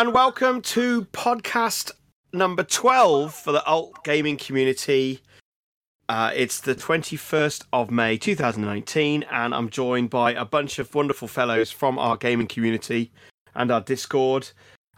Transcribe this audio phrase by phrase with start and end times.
[0.00, 1.90] and welcome to podcast
[2.32, 5.20] number 12 for the alt gaming community.
[6.08, 11.28] Uh, it's the 21st of May 2019, and I'm joined by a bunch of wonderful
[11.28, 13.12] fellows from our gaming community
[13.54, 14.48] and our Discord.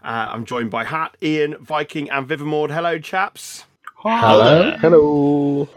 [0.01, 2.71] Uh, I'm joined by Hat, Ian, Viking, and Vivimord.
[2.71, 3.65] Hello, chaps.
[3.97, 4.77] Hello.
[4.79, 5.69] Hello.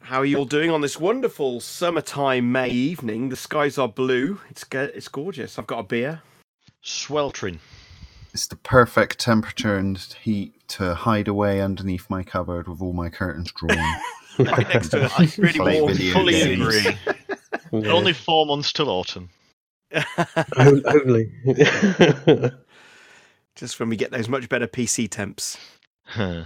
[0.00, 3.30] How are you all doing on this wonderful summertime May evening?
[3.30, 4.38] The skies are blue.
[4.50, 5.58] It's go- it's gorgeous.
[5.58, 6.20] I've got a beer.
[6.82, 7.58] Sweltering.
[8.36, 13.08] It's the perfect temperature and heat to hide away underneath my cupboard with all my
[13.08, 13.78] curtains drawn.
[14.38, 15.94] Right next to a really Play warm.
[15.94, 16.76] video Fully games.
[16.76, 16.96] agree.
[17.72, 17.92] Yeah.
[17.92, 19.30] Only four months till autumn.
[20.58, 21.32] Only.
[23.54, 25.56] Just when we get those much better PC temps.
[26.04, 26.44] Huh.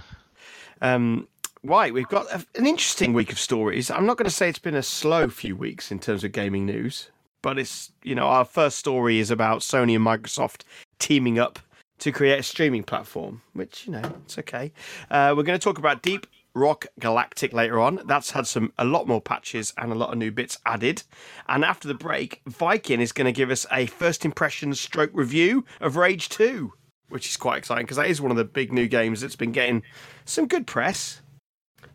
[0.81, 1.27] Um,
[1.61, 3.91] right, we've got a, an interesting week of stories.
[3.91, 6.65] I'm not going to say it's been a slow few weeks in terms of gaming
[6.65, 7.09] news,
[7.41, 10.63] but it's you know our first story is about Sony and Microsoft
[10.97, 11.59] teaming up
[12.01, 14.71] to create a streaming platform, which you know it's okay.
[15.09, 18.01] Uh, we're going to talk about Deep Rock Galactic later on.
[18.05, 21.03] That's had some a lot more patches and a lot of new bits added.
[21.47, 25.63] And after the break, Viking is going to give us a first impressions stroke review
[25.79, 26.73] of Rage Two,
[27.09, 29.51] which is quite exciting because that is one of the big new games that's been
[29.53, 29.81] getting
[30.25, 31.21] some good press.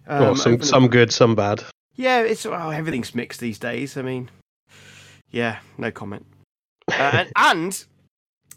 [0.09, 1.65] Well, Um, some the- some good, some bad.
[1.97, 3.97] yeah, it's well, everything's mixed these days.
[3.97, 4.31] I mean,
[5.31, 6.25] yeah, no comment.
[6.89, 7.85] Uh, and, and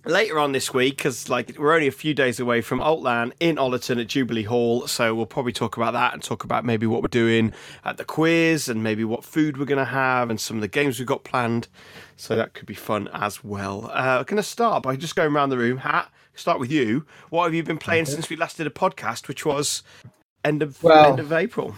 [0.05, 3.57] later on this week, because like we're only a few days away from altLAN in
[3.57, 7.01] Ollerton at Jubilee Hall, so we'll probably talk about that and talk about maybe what
[7.01, 10.57] we're doing at the quiz and maybe what food we're going to have and some
[10.57, 11.67] of the games we've got planned.
[12.15, 13.85] So that could be fun as well.
[13.93, 15.77] Uh, I'm going to start by just going around the room.
[15.77, 17.05] Hat, start with you.
[17.29, 18.11] What have you been playing Okay.
[18.11, 19.83] since we last did a podcast, which was
[20.43, 21.75] end of Well- end of April?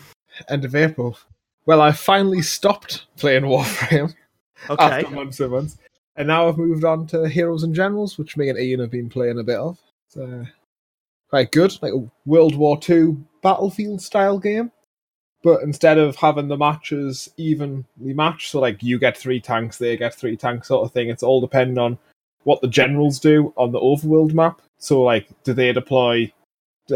[0.50, 1.18] end of April.
[1.68, 4.16] Well, I finally stopped playing Warframe
[4.70, 4.84] Okay.
[4.84, 5.78] after months and months,
[6.16, 9.10] and now I've moved on to Heroes and Generals, which me and Ian have been
[9.10, 9.80] playing a bit of.
[10.08, 10.46] It's uh,
[11.30, 14.72] quite good, like a World War Two battlefield style game.
[15.44, 19.98] But instead of having the matches evenly matched, so like you get three tanks, they
[19.98, 21.98] get three tanks, sort of thing, it's all depending on
[22.44, 24.62] what the generals do on the overworld map.
[24.78, 26.32] So, like, do they deploy?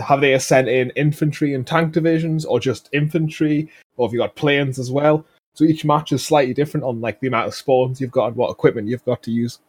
[0.04, 3.70] Have they sent in infantry and tank divisions, or just infantry?
[3.98, 5.26] or have you got planes as well?
[5.56, 8.36] So each match is slightly different on like the amount of spawns you've got and
[8.36, 9.60] what equipment you've got to use.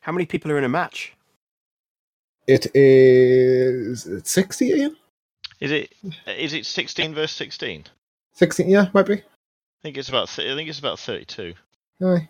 [0.00, 1.14] How many people are in a match?
[2.48, 4.96] It is sixty, Ian?
[5.60, 5.92] Is it
[6.26, 7.84] is it sixteen versus sixteen?
[8.32, 9.14] Sixteen, yeah, might be.
[9.14, 9.22] I
[9.82, 11.54] think it's about I think it's about thirty two.
[12.04, 12.28] Aye.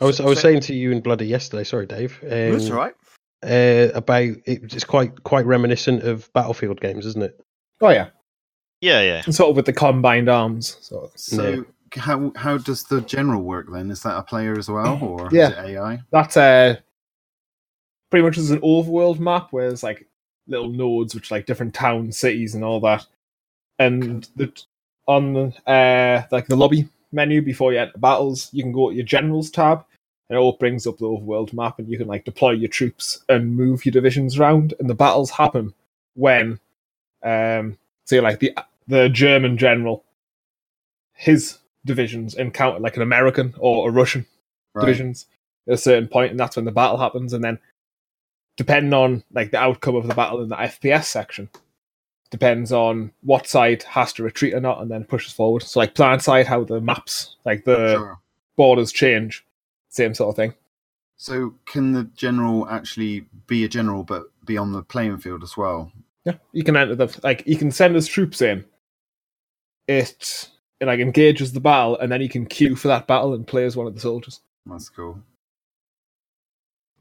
[0.00, 1.64] I was I was saying to you in bloody yesterday.
[1.64, 2.18] Sorry, Dave.
[2.22, 2.94] Um, That's all right.
[3.42, 7.40] Uh, about it, it's quite quite reminiscent of Battlefield games, isn't it?
[7.80, 8.08] Oh yeah,
[8.82, 9.22] Yeah, yeah.
[9.24, 10.76] and sort of with the combined arms.
[10.82, 11.64] So it's- so,
[11.96, 13.90] how how does the general work then?
[13.90, 15.40] Is that a player as well, or Yeah.
[15.40, 16.00] is it AI?
[16.12, 16.76] that's uh
[18.10, 20.06] pretty much as an overworld map where there's like
[20.48, 23.06] little nodes which are, like different towns, cities, and all that.
[23.78, 24.52] And the
[25.08, 28.96] on the uh like the lobby menu before you enter battles, you can go to
[28.96, 29.84] your generals tab,
[30.30, 33.24] and it all brings up the overworld map, and you can like deploy your troops
[33.28, 34.74] and move your divisions around.
[34.80, 35.74] And the battles happen
[36.14, 36.60] when,
[37.24, 38.56] um, say like the
[38.88, 40.04] the German general,
[41.14, 44.26] his divisions encounter like an American or a Russian
[44.74, 44.86] Right.
[44.86, 45.26] divisions
[45.68, 47.32] at a certain point, and that's when the battle happens.
[47.32, 47.58] And then,
[48.56, 51.48] depending on like the outcome of the battle in the FPS section,
[52.30, 55.62] depends on what side has to retreat or not, and then pushes forward.
[55.62, 58.18] So, like plan side, how the maps, like the Sure.
[58.56, 59.46] borders change,
[59.90, 60.54] same sort of thing.
[61.16, 65.56] So, can the general actually be a general but be on the playing field as
[65.56, 65.92] well?
[66.24, 68.64] Yeah, you can enter the like you can send his troops in.
[69.86, 70.48] It
[70.80, 73.64] it like engages the battle, and then you can queue for that battle and play
[73.64, 74.40] as one of the soldiers.
[74.66, 75.14] That's cool.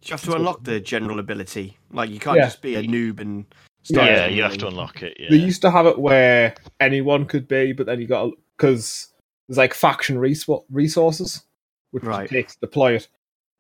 [0.02, 1.78] Do you have to unlock the general ability?
[1.92, 2.46] Like you can't Yeah.
[2.46, 3.46] just be a noob and
[3.88, 5.18] Yeah, Yeah, you have to unlock it.
[5.30, 9.12] They used to have it where anyone could be, but then you got because
[9.48, 11.44] there's like faction respo- resources,
[11.92, 12.30] which Right.
[12.30, 13.08] takes deploy it,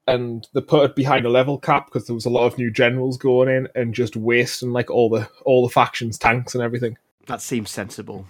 [0.07, 2.71] and they put it behind a level cap because there was a lot of new
[2.71, 6.97] generals going in and just wasting like all the all the factions, tanks, and everything.
[7.25, 8.25] That seems sensible.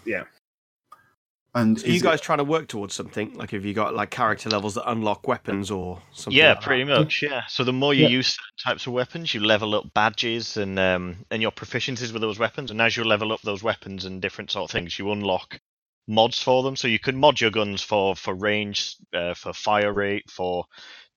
[1.55, 3.35] And So you is it- guys trying to work towards something?
[3.35, 6.38] Like have you got like character levels that unlock weapons or something?
[6.38, 6.65] Yeah, like that?
[6.65, 7.21] pretty much.
[7.21, 7.44] Yeah.
[7.47, 8.09] So the more you Yeah.
[8.09, 12.21] use certain types of weapons, you level up badges and um, and your proficiencies with
[12.21, 12.71] those weapons.
[12.71, 15.59] And as you level up those weapons and different sort of things, you unlock
[16.07, 16.75] mods for them.
[16.75, 20.65] So you can mod your guns for for range, uh, for fire rate, for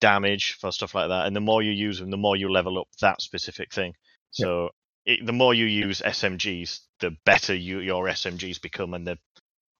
[0.01, 1.25] damage, for stuff like that.
[1.25, 3.93] And the more you use them, the more you level up that specific thing.
[4.33, 4.45] Yeah.
[4.45, 4.69] So
[5.03, 9.17] it, the more you use SMGs, the better you your SMGs become, and the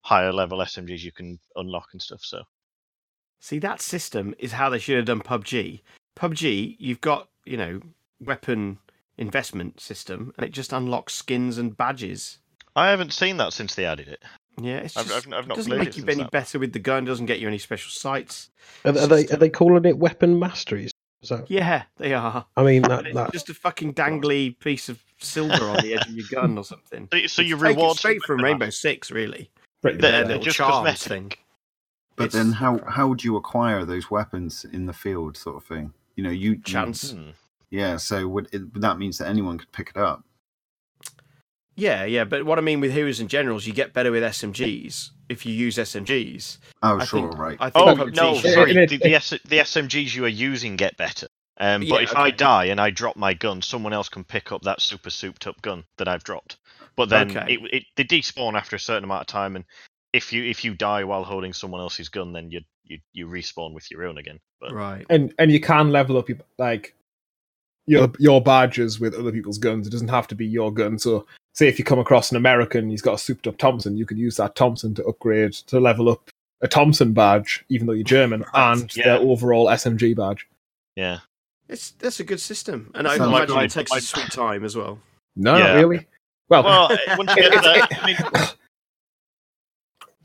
[0.02, 2.20] higher level SMGs you can unlock and stuff.
[2.22, 2.42] So
[3.40, 5.80] See, that system is how they should have done PUBG.
[6.16, 7.80] PUBG, you've got, you know,
[8.20, 8.78] weapon
[9.16, 12.38] investment system, and it just unlocks skins and badges.
[12.74, 14.22] I haven't seen that since they added it.
[14.60, 16.32] Yeah, it's I've- just, I've- I've not doesn't make it you any that.
[16.32, 17.04] better with the gun.
[17.04, 18.50] Doesn't get you any special sights.
[18.84, 20.90] Are, are they are they calling it weapon masteries?
[21.22, 21.48] Is that?
[21.50, 22.46] Yeah, they are.
[22.56, 25.94] I mean, And that, it's that just a fucking dangly piece of silver on the
[25.94, 27.08] edge of your gun or something.
[27.12, 29.50] So, so you taken reward straight from Rainbow Six, really.
[29.82, 31.08] Pretty They're- Their they're just charms cosmetic.
[31.08, 31.32] thing.
[32.16, 35.64] But It's then how how would you acquire those weapons in the field, sort of
[35.64, 35.92] thing?
[36.16, 37.12] You know, you you- chance?
[37.12, 37.30] Hmm.
[37.70, 37.96] yeah.
[37.96, 40.24] So would it, that means that anyone could pick it up?
[41.76, 42.24] Yeah, yeah.
[42.24, 45.52] But what I mean with heroes and generals, you get better with SMGs if you
[45.54, 46.58] use SMGs.
[46.82, 47.56] Oh, I sure, think- right.
[47.60, 48.72] I think Oh PUBG no, should- sorry.
[48.86, 51.28] The, the, S, the SMGs you are using get better.
[51.60, 54.50] Um, but Yeah, if I die and I drop my gun, someone else can pick
[54.52, 56.56] up that super souped up gun that I've dropped.
[56.98, 57.54] But then Okay.
[57.54, 59.64] it, it they despawn after a certain amount of time, and
[60.12, 63.72] if you if you die while holding someone else's gun, then you you, you respawn
[63.72, 64.40] with your own again.
[64.60, 65.06] But Right.
[65.08, 66.94] and and you can level up your like
[67.86, 69.86] your your badges with other people's guns.
[69.86, 70.98] It doesn't have to be your gun.
[70.98, 71.24] So,
[71.54, 74.18] say if you come across an American, he's got a souped up Thompson, you can
[74.18, 76.28] use that Thompson to upgrade to level up
[76.60, 79.04] a Thompson badge, even though you're German, and yeah.
[79.04, 80.48] their overall SMG badge.
[80.96, 81.20] yeah,
[81.68, 84.74] It's that's a good system, and I imagine like- it takes a sweet time as
[84.74, 84.98] well.
[85.36, 85.66] No, Yeah.
[85.68, 86.06] not really.
[86.48, 88.16] Well, well, once you get that, I mean,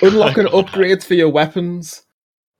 [0.01, 2.03] unlocking upgrades for your weapons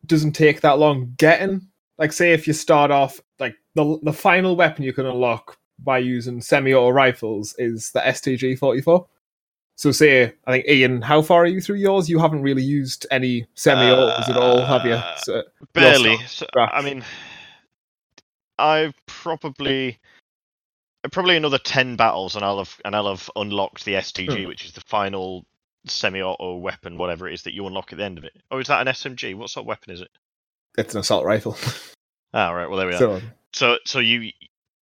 [0.06, 1.14] doesn't take that long.
[1.18, 1.68] Getting
[1.98, 5.98] like say if you start off like the the final weapon you can unlock by
[5.98, 9.08] using semi-auto rifles is the STG forty four.
[9.76, 12.10] So say I think Ian, how far are you through yours?
[12.10, 14.94] You haven't really used any semi-autos at all, have you?
[14.94, 15.44] Uh, So,
[15.74, 16.18] barely.
[16.28, 16.46] So.
[16.56, 17.04] I mean,
[18.60, 20.00] I've probably
[21.12, 24.48] probably another ten battles, and I'll have and I'll have unlocked the STG, Hmm.
[24.48, 25.46] which is the final
[25.86, 28.34] semi-auto weapon, whatever it is that you unlock at the end of it.
[28.52, 29.36] Oh, is that an SMG?
[29.36, 30.10] What sort of weapon is it?
[30.78, 31.58] it's an assault rifle.
[32.36, 32.68] Ah, right.
[32.68, 32.98] Well, there we are.
[32.98, 33.22] so
[33.54, 34.32] So, so you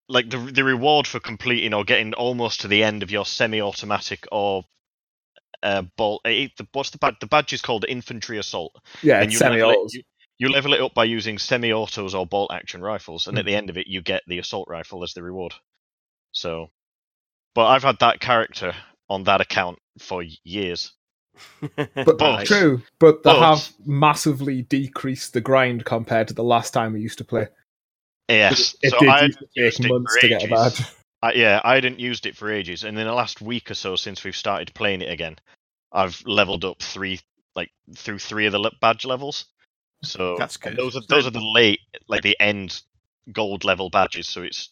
[0.08, 4.28] like the the reward for completing or getting almost to the end of your semi-automatic
[4.32, 4.64] or
[5.64, 6.22] uh, bolt.
[6.26, 7.16] eh, the, what's the badge?
[7.20, 8.76] The badge is called infantry assault.
[9.02, 9.94] yeah, and it's you level, semi-autos.
[9.96, 10.06] it,
[10.38, 13.48] you, you level it up by using semi-autos or bolt action rifles, and at Hmm.
[13.48, 15.56] the end of it, you get the assault rifle as the reward.
[16.32, 16.70] So,
[17.56, 18.74] but I've had that character
[19.10, 20.94] on that account for years.
[22.06, 22.46] But Both.
[22.46, 23.40] true, but they Both.
[23.40, 27.48] have massively decreased the grind compared to the last time we used to play.
[28.28, 30.50] Yes, It so did I used used take it months to get a ages.
[30.50, 30.84] badge.
[31.22, 33.96] I, yeah, I hadn't used it for ages, and in the last week or so,
[33.96, 35.38] since we've started playing it again,
[35.92, 37.20] I've leveled up three,
[37.56, 39.46] like through three of the badge levels.
[40.04, 40.78] So That's good.
[40.78, 42.82] Those are those are the late, like the end
[43.34, 44.30] gold level badges.
[44.30, 44.72] So it's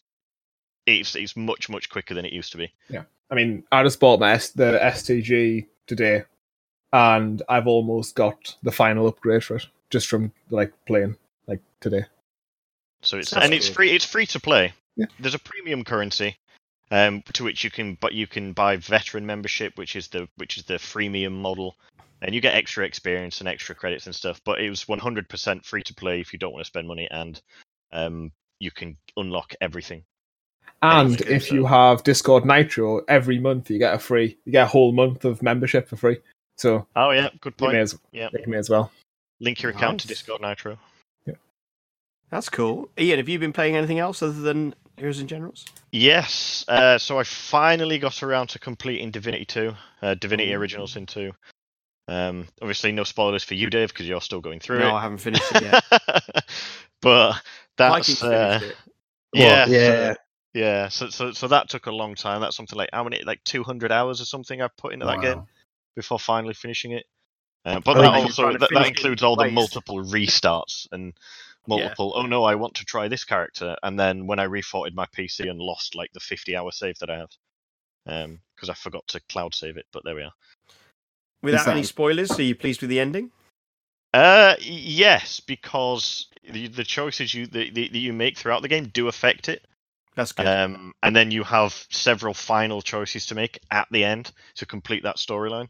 [0.88, 2.72] it's it's much much quicker than it used to be.
[2.90, 6.24] Yeah, I mean, I just bought my S- the STG today,
[6.94, 11.16] and I've almost got the final upgrade for it just from like playing
[11.48, 12.06] like today.
[13.02, 13.76] So it's Sounds and it's good.
[13.76, 13.92] free.
[13.92, 14.74] It's free to play.
[14.96, 15.06] Yeah.
[15.20, 16.38] There's a premium currency,
[16.90, 20.58] um, to which you can but you can buy veteran membership, which is the which
[20.58, 21.76] is the freemium model,
[22.22, 24.42] and you get extra experience and extra credits and stuff.
[24.46, 27.40] But it was 100% free to play if you don't want to spend money, and
[27.92, 30.04] um, you can unlock everything.
[30.82, 34.64] And good, if you have Discord Nitro, every month you get a free, you get
[34.64, 36.18] a whole month of membership for free.
[36.58, 37.78] So Oh yeah, good you may point.
[37.82, 38.30] as Yeah.
[38.34, 38.92] you may as well.
[39.40, 40.78] Link your account to Discord Nitro.
[41.26, 41.36] Yeah,
[42.30, 42.90] that's cool.
[42.98, 45.66] Ian, have you been playing anything else other than Heroes and Generals?
[45.92, 50.58] Yes, uh, so I finally got around to completing Divinity 2, uh, Divinity Ooh.
[50.58, 51.32] Original Sin 2.
[52.08, 54.94] Um, obviously, no spoilers for you, Dave, because you're still going through no, it.
[54.94, 56.46] I haven't finished it yet.
[57.02, 57.42] but
[57.78, 58.76] that's uh, it.
[59.34, 60.14] yeah, Well, yeah.
[60.14, 60.20] so,
[60.54, 60.90] yeah.
[60.90, 62.42] So, so so that took a long time.
[62.42, 65.44] That's something like how many like 200 hours or something I've put into that game
[65.96, 67.06] before finally finishing it.
[67.66, 71.14] Uh, but that also that, that includes all the multiple restarts and
[71.68, 72.14] multiple.
[72.16, 75.50] Oh no, I want to try this character, and then when I reforted my PC
[75.50, 77.30] and lost like the 50 hour save that I have,
[78.06, 79.86] um, because I forgot to cloud save it.
[79.92, 80.34] But there we are.
[81.42, 83.32] Without that- any spoilers, are you pleased with the ending?
[84.14, 88.88] Uh, yes, because the, the choices you the, the, that you make throughout the game
[88.88, 89.66] do affect it.
[90.18, 90.48] That's good.
[90.48, 95.04] Um, and then you have several final choices to make at the end to complete
[95.04, 95.70] that storyline.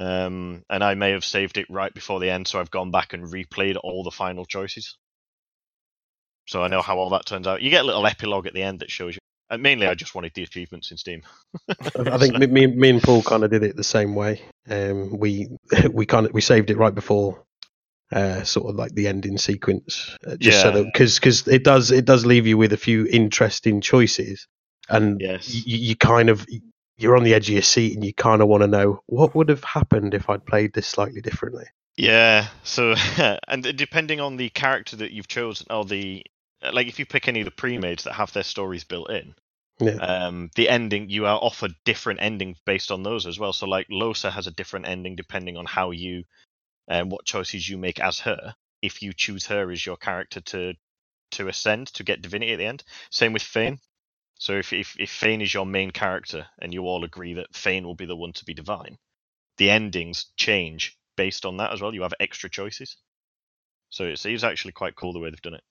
[0.00, 3.12] Um, and I may have saved it right before the end, so I've gone back
[3.12, 4.96] and replayed all the final choices.
[6.46, 7.60] So I know how all that turns out.
[7.60, 9.18] You get a little epilogue at the end that shows you.
[9.50, 11.22] And mainly, I just wanted the achievements in Steam.
[11.68, 14.40] I I think me- me, me and Paul kind of did it the same way.
[14.68, 15.48] Um, we
[15.92, 17.44] we kind of we saved it right before,
[18.12, 20.76] uh, sort of like the ending sequence, uh, just so Yeah.
[20.78, 24.46] that because because it does it does leave you with a few interesting choices,
[24.88, 25.48] and Yes.
[25.48, 26.46] you, you kind of
[26.96, 29.34] you're on the edge of your seat and you kind of want to know what
[29.34, 31.66] would have happened if I'd played this slightly differently.
[31.96, 32.48] Yeah.
[32.64, 32.94] So,
[33.48, 36.24] and depending on the character that you've chosen, or the
[36.72, 39.34] like, if you pick any of the pre-mades that have their stories built in,
[39.80, 39.96] Yeah.
[39.96, 43.52] Um, the ending you are offered different endings based on those as well.
[43.52, 46.24] So like Lohse has a different ending depending on how you
[46.88, 48.54] and um, what choices you make as her.
[48.82, 50.74] If you choose her as your character to
[51.32, 52.82] to ascend to get divinity at the end.
[53.10, 53.78] Same with Fane.
[54.38, 57.84] So if if if Fane is your main character and you all agree that Fane
[57.84, 58.96] will be the one to be divine,
[59.58, 61.94] the endings change based on that as well.
[61.94, 62.96] You have extra choices.
[63.90, 65.64] So it's, it's actually quite cool the way they've done it.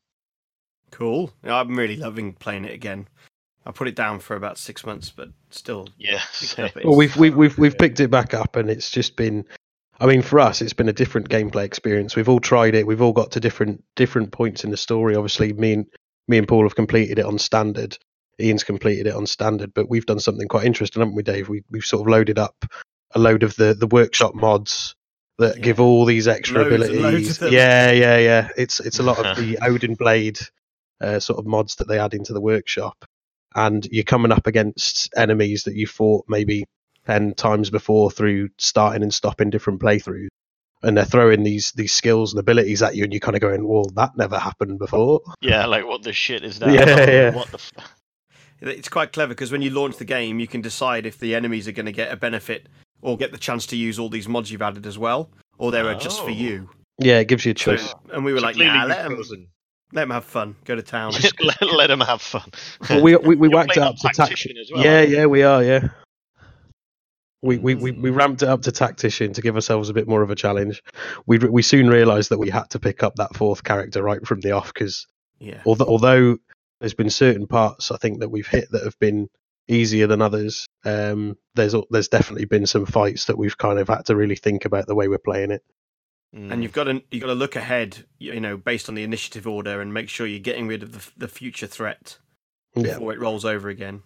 [0.92, 1.32] Cool.
[1.44, 3.08] I'm really loving playing it again.
[3.66, 5.90] I put it down for about six months, but still.
[5.98, 6.22] Yeah.
[6.84, 9.46] Well, we've we've we've we've picked it back up, and it's just been.
[10.00, 12.16] I mean, for us, it's been a different gameplay experience.
[12.16, 12.86] We've all tried it.
[12.86, 15.16] We've all got to different different points in the story.
[15.16, 15.86] Obviously, me and
[16.28, 17.98] me and Paul have completed it on standard.
[18.40, 21.50] Ian's completed it on standard, but we've done something quite interesting, haven't we, Dave?
[21.50, 22.56] We we've sort of loaded up
[23.16, 24.94] a load of the the workshop mods
[25.40, 25.64] that Yeah.
[25.64, 27.42] give all these extra Loads abilities.
[27.42, 28.50] yeah, yeah, yeah.
[28.58, 30.48] It's it's a lot of the Odinblade
[31.02, 33.04] uh, sort of mods that they add into the workshop,
[33.56, 36.66] and you're coming up against enemies that you fought maybe
[37.08, 40.28] ten times before through starting and stopping different playthroughs.
[40.84, 43.68] And they're throwing these these skills and abilities at you, and you're kind of going,
[43.68, 46.70] "Well, that never happened before." Yeah, like what the shit is that?
[46.74, 47.30] Yeah, yeah.
[47.36, 47.58] What the?
[47.58, 47.72] F-
[48.62, 51.68] It's quite clever because when you launch the game, you can decide if the enemies
[51.68, 52.68] are going to get a benefit
[53.02, 55.94] or get the chance to use all these mods you've added as well, or they're
[55.96, 56.34] just for Oh.
[56.34, 56.70] you.
[57.00, 57.94] Yeah, it gives you a So, choice.
[58.14, 59.18] and we were So like, clearly nah, let them,
[59.94, 60.56] let them have fun.
[60.66, 61.14] Go to town.
[61.42, 62.50] let, let them have fun.
[62.90, 65.10] Well, we we, we whacked it up on to tactician tactician as well, Yeah, aren't
[65.10, 65.16] you?
[65.18, 65.64] yeah, we are.
[65.64, 65.88] Yeah,
[67.42, 70.22] we, we we we ramped it up to tactician to give ourselves a bit more
[70.22, 70.82] of a challenge.
[71.26, 74.42] We we soon realised that we had to pick up that fourth character right from
[74.42, 75.08] the off because
[75.40, 75.62] yeah.
[75.66, 76.38] although although
[76.80, 79.30] there's been certain parts I think that we've hit that have been
[79.68, 80.66] easier than others.
[80.86, 84.66] Um, there's there's definitely been some fights that we've kind of had to really think
[84.66, 85.64] about the way we're playing it.
[86.36, 86.52] Mm.
[86.52, 89.48] and you've got to you've got to look ahead, you know, based on the initiative
[89.48, 92.18] order, and make sure you're getting rid of the the future threat
[92.76, 94.04] Yeah, before it rolls over again,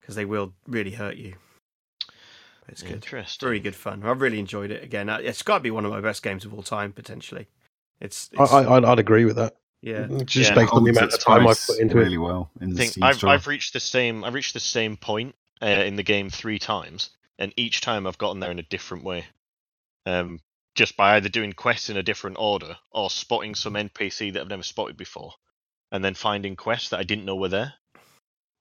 [0.00, 1.34] because they will really hurt you.
[2.70, 3.46] It's good, Interesting.
[3.46, 4.02] very good fun.
[4.04, 4.84] I've really enjoyed it.
[4.84, 7.48] Again, Uh, it's got to be one of my best games of all time, potentially.
[8.00, 9.56] It's, I, it's I I'd, I'd agree with that.
[9.82, 10.54] yeah, Just Yeah.
[10.54, 12.18] based on the Holds amount of time I've put into really it.
[12.18, 13.24] well in I the think I've.
[13.24, 17.10] I've reached the same I've reached the same point uh, in the game three times,
[17.38, 19.26] and each time I've gotten there in a different way.
[20.06, 20.40] Um,
[20.76, 24.48] just by either doing quests in a different order or spotting some NPC that I've
[24.48, 25.32] never spotted before,
[25.90, 27.74] and then finding quests that I didn't know were there.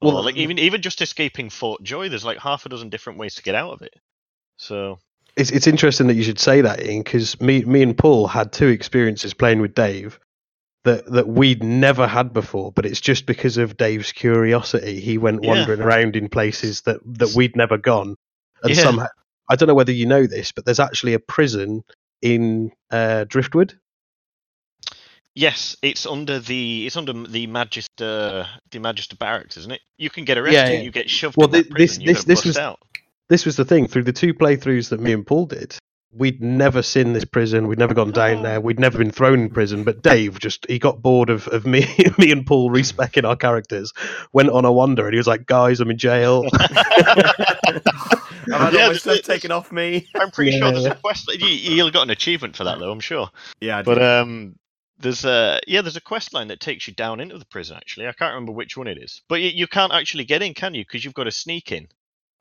[0.01, 3.36] Well, like even even just escaping Fort Joy, there's like half a dozen different ways
[3.36, 3.94] to get out of it.
[4.58, 5.00] So
[5.36, 8.51] It's it's interesting that you should say that, Ian, because me me and Paul had
[8.51, 10.20] two experiences playing with Dave
[10.86, 12.72] that that we'd never had before.
[12.72, 15.50] But it's just because of Dave's curiosity, he went Yeah.
[15.50, 18.15] wandering around in places that that we'd never gone,
[18.63, 18.84] and Yeah.
[18.84, 19.08] somehow
[19.50, 21.84] I don't know whether you know this, but there's actually a prison
[22.22, 23.79] in uh, Driftwood.
[25.36, 29.82] Yes, it's under the it's under the Magister the Magister barracks, isn't it?
[29.98, 30.82] You can get arrested, yeah.
[30.82, 32.80] you get shoved Well, in that this- prison, you this- this bust was- out.
[33.30, 35.76] This was the thing through the two playthroughs that me and Paul did.
[36.12, 37.68] We'd never seen this prison.
[37.68, 38.60] We'd never gone down there.
[38.60, 39.84] We'd never been thrown in prison.
[39.84, 41.86] But Dave just he got bored of, of me
[42.18, 43.94] me and Paul respecking our characters.
[44.34, 47.84] Went on a wander and he was like, "Guys, I'm in jail." I've had
[48.48, 50.08] Yeah, all my there's- stuff taken off me.
[50.16, 50.92] I'm pretty sure there's Yeah.
[50.92, 51.32] a quest.
[51.40, 53.30] You, you'll got an achievement for that though, I'm sure.
[53.62, 54.56] Yeah, I But um,
[55.00, 57.77] there's a yeah, there's a quest line that takes you down into the prison.
[57.77, 60.53] Actually, I can't remember which one it is, but you, you can't actually get in,
[60.53, 60.84] can you?
[60.84, 61.88] Because you've got to sneak in.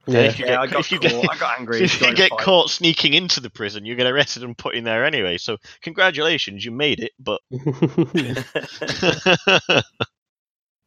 [0.07, 1.11] And yeah, if you yeah, get, I got if you caught.
[1.11, 1.83] get, I got angry.
[1.83, 2.41] if you get fight.
[2.41, 5.39] caught sneaking into the prison, you get arrested and put in there anyway.
[5.39, 7.13] So congratulations, you made it.
[7.19, 8.45] But it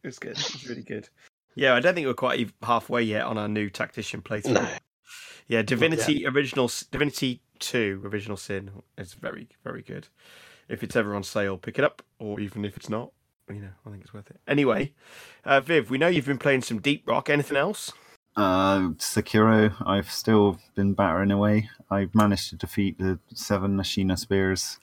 [0.03, 0.31] was good.
[0.31, 1.07] It's really good.
[1.55, 4.53] Yeah, I don't think we're quite halfway yet on our new tactician playthrough.
[4.53, 4.67] No.
[5.47, 10.07] Yeah, Divinity original Divinity Two Original Sin is very very good.
[10.71, 13.11] If it's ever on sale, pick it up, or even if it's not,
[13.49, 14.39] you know, I think it's worth it.
[14.47, 14.93] Anyway,
[15.43, 17.29] uh, Viv, we know you've been playing some Deep Rock.
[17.29, 17.91] Anything else?
[18.37, 21.69] Uh, Sekiro, I've still been battering away.
[21.89, 24.79] I've managed to defeat the seven Ashina spears.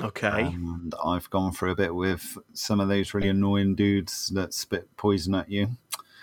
[0.00, 0.46] Okay.
[0.46, 4.88] And I've gone for a bit with some of those really annoying dudes that spit
[4.96, 5.68] poison at you.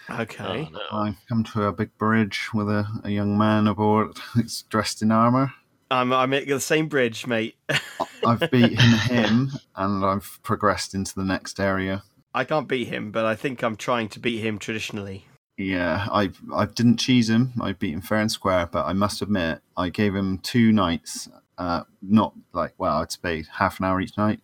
[0.09, 0.67] okay.
[0.67, 0.81] Oh, no.
[0.91, 4.17] I've come to a big bridge with a, a young man aboard.
[4.35, 5.53] It's dressed in armor.
[5.89, 7.55] I'm I'm at the same bridge, mate.
[8.25, 12.03] I've beaten him, and I've progressed into the next area.
[12.33, 15.25] I can't beat him, but I think I'm trying to beat him traditionally.
[15.57, 17.53] Yeah, I I didn't cheese him.
[17.61, 21.29] I beat him fair and square, but I must admit I gave him two nights.
[21.57, 24.41] Uh, not like well, I'd say half an hour each night,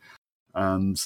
[0.55, 0.97] and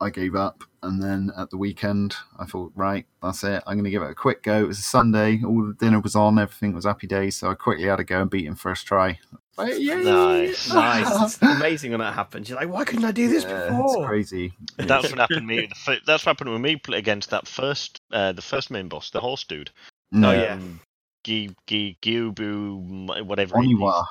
[0.00, 0.64] I gave up.
[0.82, 3.62] And then at the weekend, I thought, right, that's it.
[3.66, 4.64] I'm going to give it a quick go.
[4.64, 5.40] It was a Sunday.
[5.42, 6.38] All the dinner was on.
[6.38, 7.36] Everything was happy days.
[7.36, 9.18] So I quickly had to go and beat him first try.
[9.56, 10.02] Like, yay!
[10.04, 10.72] Nice.
[10.72, 11.22] Nice.
[11.22, 12.48] It's amazing when that happens.
[12.48, 13.96] You're like, why couldn't I do this Yeah, before?
[13.98, 14.52] it's crazy.
[14.78, 15.68] That's what happened to me.
[16.06, 19.20] That's what happened with me pl- against that first, uh, the first main boss, the
[19.20, 19.70] horse dude.
[20.12, 20.54] No, Oh, yeah.
[20.54, 20.80] Um,
[21.24, 23.54] Gi Gi Gyoubu, whatever.
[23.56, 24.04] Oniwa.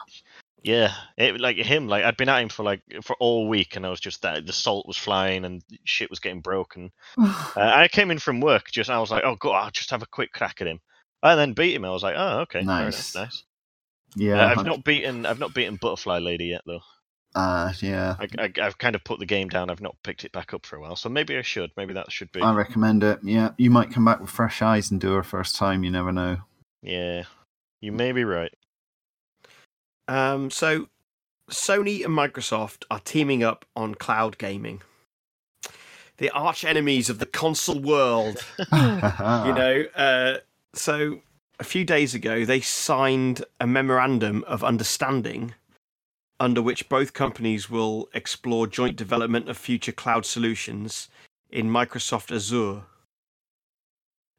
[0.63, 1.87] Yeah, it like him.
[1.89, 4.45] Like I'd been at him for like for all week, and I was just that
[4.47, 6.91] the salt was flying and shit was getting broken.
[7.17, 10.01] Uh, I came in from work, just I was like, oh, god, I'll just have
[10.01, 10.79] a quick crack at him,
[11.21, 11.85] and then beat him.
[11.85, 13.13] I was like, oh, okay, Nice.
[13.13, 13.43] nice.
[14.15, 16.81] Yeah, Uh, I've not beaten, I've not beaten Butterfly Lady yet though.
[17.35, 19.71] Uh, yeah, I, I, I've kind of put the game down.
[19.71, 21.71] I've not picked it back up for a while, so maybe I should.
[21.75, 22.41] Maybe that should be.
[22.41, 23.19] I recommend it.
[23.23, 25.83] Yeah, you might come back with fresh eyes and do her first time.
[25.83, 26.37] You never know.
[26.83, 27.23] Yeah,
[27.81, 28.53] you may be right.
[30.07, 30.89] Um, so
[31.49, 34.81] Sony and Microsoft are teaming up on cloud gaming.
[36.17, 38.45] The arch enemies of the console world.
[38.59, 40.37] you you know, uh,
[40.75, 41.21] so
[41.59, 45.53] a few days ago they signed a memorandum of understanding
[46.39, 51.07] under which both companies will explore joint development of future cloud solutions
[51.49, 52.83] in Microsoft Azure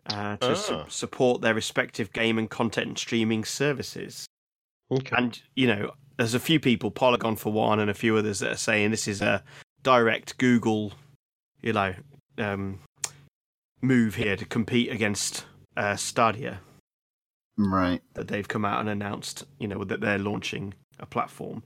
[0.07, 0.87] uh, to su- Ah.
[0.89, 4.27] support their respective game and content streaming services.
[4.91, 5.15] Okay.
[5.17, 8.53] And you know, there's a few people, Polygon for one, and a few others that
[8.53, 9.43] are saying this is a
[9.83, 10.93] direct Google,
[11.63, 11.95] you know,
[12.39, 12.81] um,
[13.81, 16.61] move here to compete against uh, Stadia.
[17.57, 18.03] Right.
[18.15, 21.63] That they've come out and announced, you know, that they're launching a platform,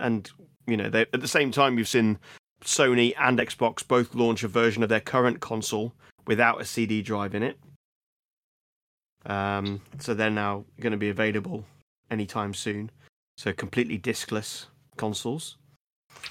[0.00, 0.30] and
[0.66, 2.18] you know, they at the same time you've seen
[2.64, 5.92] Sony and Xbox both launch a version of their current console
[6.26, 7.58] without a CD drive in it.
[9.26, 11.64] Um, so they're now going to be available
[12.10, 12.90] anytime soon.
[13.36, 15.56] So completely diskless consoles.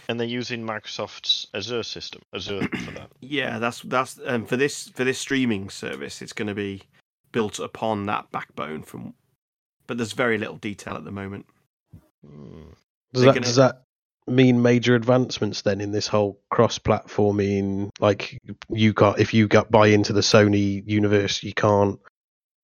[0.09, 3.09] And they're using Microsoft's Azure system, Azure for that.
[3.19, 6.21] Yeah, that's that's um, for this for this streaming service.
[6.21, 6.81] It's going to be
[7.35, 9.13] built upon that backbone from,
[9.87, 11.45] but there's very little detail at the moment.
[13.13, 13.83] Does that, gonna- does that
[14.25, 17.89] mean major advancements then in this whole cross-platforming?
[17.99, 21.99] Like you got if you got buy into the Sony universe, you can't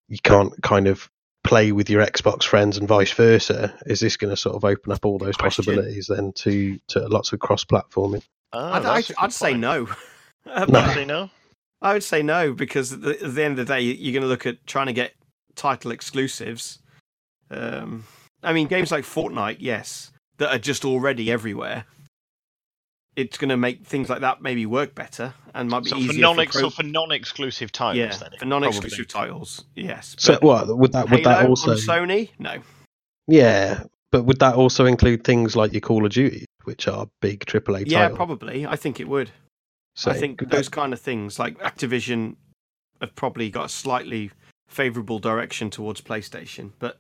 [0.08, 1.10] you can't kind of
[1.44, 3.78] play with your Xbox friends and vice versa.
[3.86, 5.66] Is this going to sort of open up all those question.
[5.66, 8.24] possibilities then to to lots of cross-platforming?
[8.54, 9.60] Ah, I'd, I'd, I'd say point.
[9.60, 9.80] no.
[10.46, 11.30] Would but say no?
[11.82, 14.24] I would say no because at the, at the end of the day, you're going
[14.24, 15.14] to look at trying to get
[15.56, 16.80] title exclusives.
[17.50, 18.06] Um,
[18.44, 21.86] I mean, games like Fortnite, yes, that are just already everywhere.
[23.16, 26.02] It's going to make things like that maybe work better and might be So for,
[26.02, 29.66] easier non- for, so pro- for non-exclusive titles, yeah, then for non-exclusive titles.
[29.76, 30.16] Yes.
[30.18, 32.30] So what would that would that also on Sony?
[32.40, 32.58] No.
[33.28, 33.84] yeah?
[34.12, 37.84] But would that also include things like your Call of Duty, which are big AAA
[37.88, 38.66] Yeah, probably.
[38.66, 39.32] I think it would.
[39.96, 42.36] So I think those kind of things, like Activision,
[43.02, 44.32] have probably got a slightly
[44.68, 46.72] favourable direction towards PlayStation.
[46.80, 47.00] But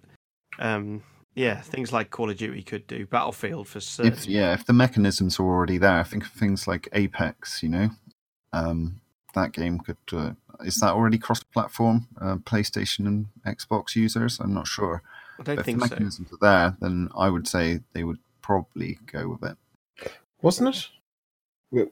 [0.59, 3.05] um, yeah, things like Call of Duty could do.
[3.05, 4.11] Battlefield for certain.
[4.13, 7.63] If yeah, if the mechanisms are already there, I think of things like Apex.
[7.63, 7.89] You know,
[8.51, 9.01] um,
[9.33, 9.97] that game could.
[10.11, 10.31] Uh,
[10.63, 14.39] is that already cross-platform, uh, PlayStation and Xbox users?
[14.39, 15.01] I'm not sure.
[15.39, 15.89] I don't But if the think so.
[15.89, 19.57] mechanisms are there, then I would say they would probably go with it.
[20.41, 20.75] Wasn't
[21.71, 21.91] it?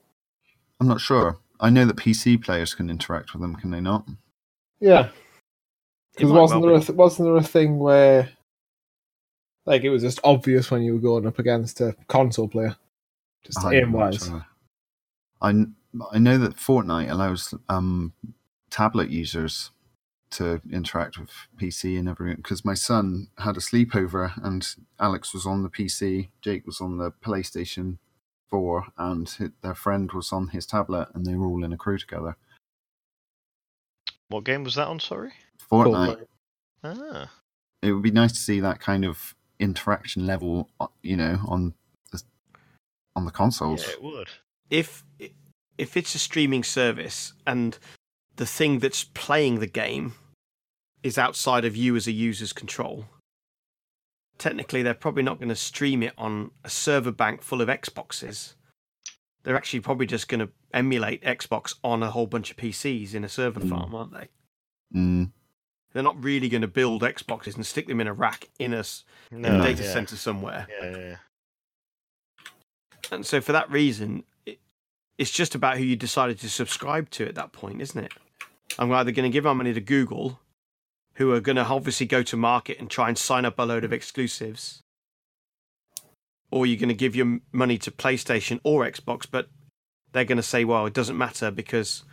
[0.80, 1.38] I'm not sure.
[1.60, 4.08] I know that PC players can interact with them, can they not?
[4.80, 5.10] Yeah.
[6.16, 6.86] Because wasn't well there a be.
[6.86, 8.30] th- wasn't there a thing where,
[9.66, 12.76] like, it was just obvious when you were going up against a console player,
[13.44, 14.32] just I'm aim wise.
[15.42, 15.66] I
[16.12, 18.14] I know that Fortnite allows um,
[18.70, 19.72] tablet users
[20.32, 22.38] to interact with PC and everything.
[22.38, 24.68] Because my son had a sleepover, and
[25.00, 27.98] Alex was on the PC, Jake was on the PlayStation
[28.50, 31.98] Four, and their friend was on his tablet, and they were all in a crew
[31.98, 32.36] together.
[34.30, 35.00] What game was that on?
[35.00, 35.32] Sorry.
[35.72, 36.26] Fortnite.
[36.84, 37.30] Ah,
[37.82, 41.74] It would be nice to see that kind of interaction level, uh, you know, on
[42.12, 42.22] the
[43.16, 43.86] on the consoles.
[43.86, 44.30] yeah, it would.
[44.70, 45.04] If
[45.78, 47.78] if it's a streaming service and
[48.36, 50.14] the thing that's playing the game
[51.04, 53.06] is outside of you as a user's control,
[54.40, 58.56] technically they're probably not going to stream it on a server bank full of Xboxes.
[59.44, 63.24] They're actually probably just going to emulate Xbox on a whole bunch of PCs in
[63.24, 63.70] a server Mm.
[63.70, 64.28] farm, aren't they?
[64.96, 65.32] Mm,
[65.94, 68.80] They're not really going to build Xboxes and stick them in a rack in a,
[68.80, 69.94] s- in a data yeah.
[69.94, 70.68] center somewhere.
[70.82, 71.16] Yeah, yeah, yeah.
[73.12, 74.60] And so for that reason, it,
[75.18, 78.14] it's just about who you decided to subscribe to at that point, isn't it?
[78.78, 80.40] I'm either going to give my money to Google,
[81.20, 83.84] who are going to obviously go to market and try and sign up a load
[83.84, 84.82] of exclusives,
[86.50, 89.50] or you're going to give your money to PlayStation or Xbox, but
[90.14, 92.04] they're going to say, well, it doesn't matter because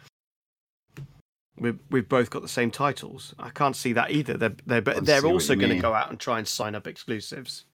[1.57, 3.33] we've, we've both got the same titles.
[3.39, 4.37] I can't see that either.
[4.37, 6.87] They're, they're, I but they're also going to go out and try and sign up
[6.87, 7.65] exclusives.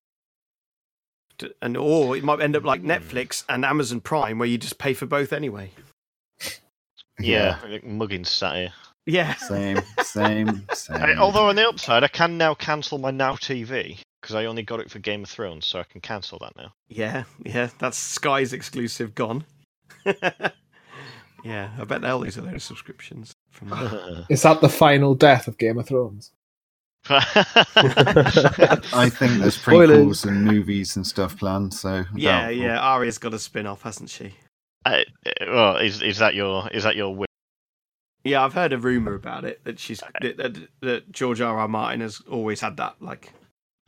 [1.62, 2.90] and or it might end up like Hmm.
[2.90, 5.70] Netflix and Amazon Prime, where you just pay for both anyway.
[7.18, 8.72] Yeah, like mugging sat here.
[9.06, 10.96] Yeah, Same, same, same.
[10.96, 14.62] I- although on the upside, I can now cancel my Now TV because I only
[14.62, 16.72] got it for Game of Thrones, so I can cancel that now.
[16.88, 17.68] yeah, yeah.
[17.78, 19.44] That's Sky's exclusive gone.
[20.06, 24.26] yeah, I bet they'll lose a load of subscriptions from that.
[24.30, 26.30] Is that the final death of Game of Thrones?
[27.08, 27.20] I
[29.12, 30.22] think there's Spoilers.
[30.22, 31.74] prequels and movies and stuff planned.
[31.74, 32.62] So yeah, doubtful.
[32.62, 32.78] yeah.
[32.78, 34.34] Arya's got a spin off, hasn't she?
[34.84, 35.00] Uh,
[35.48, 37.26] well, is is that your is that your wish?
[38.24, 41.58] Yeah, I've heard a rumor about it that she's that, that, that George R.
[41.58, 41.68] R.
[41.68, 43.32] Martin has always had that like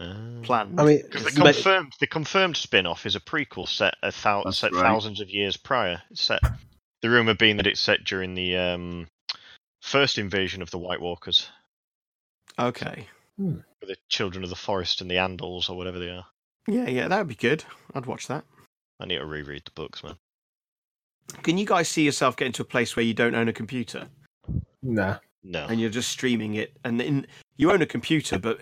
[0.00, 0.80] Uh, planned.
[0.80, 4.50] I mean, Because the ma- confirmed the confirmed spin-off is a prequel set a thou-
[4.50, 4.82] set right.
[4.82, 6.02] thousands of years prior.
[6.10, 6.40] It's set
[7.02, 9.06] the rumor being that it's set during the um,
[9.82, 11.48] first invasion of the White Walkers,
[12.58, 13.06] okay.
[13.38, 16.26] with the children of the forest and the Andals or whatever they are.
[16.66, 17.62] Yeah, yeah, that would be good.
[17.94, 18.44] I'd watch that.
[18.98, 20.16] I need to reread the books, man.
[21.42, 24.08] Can you guys see yourself getting to a place where you don't own a computer
[24.82, 25.16] Nah.
[25.46, 25.66] No.
[25.66, 27.26] and you're just streaming it, and in,
[27.58, 28.60] you own a computer, but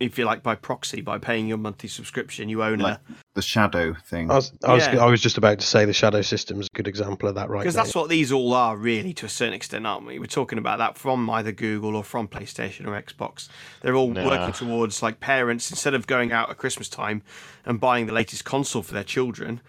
[0.00, 3.00] if you like by proxy, by paying your monthly subscription, you own Like- a
[3.34, 4.28] the shadow thing.
[4.30, 5.04] I was, I was, Yeah.
[5.04, 7.48] I was just about to say the Shadow system is a good example of that,
[7.50, 7.60] right?
[7.60, 10.18] because that's what these all are really to a certain extent, aren't we?
[10.18, 13.48] We're talking about that from either Google or from PlayStation or Xbox.
[13.82, 14.24] They're all Nah.
[14.26, 17.22] working towards like parents instead of going out at Christmas time
[17.64, 19.60] and buying the latest console for their children,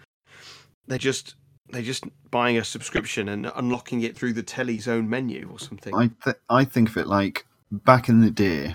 [0.88, 1.36] they're just
[1.72, 5.94] they're just buying a subscription and unlocking it through the telly's own menu or something.
[5.94, 8.74] I th- I think of it like back in the day,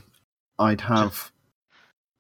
[0.60, 1.32] I'd have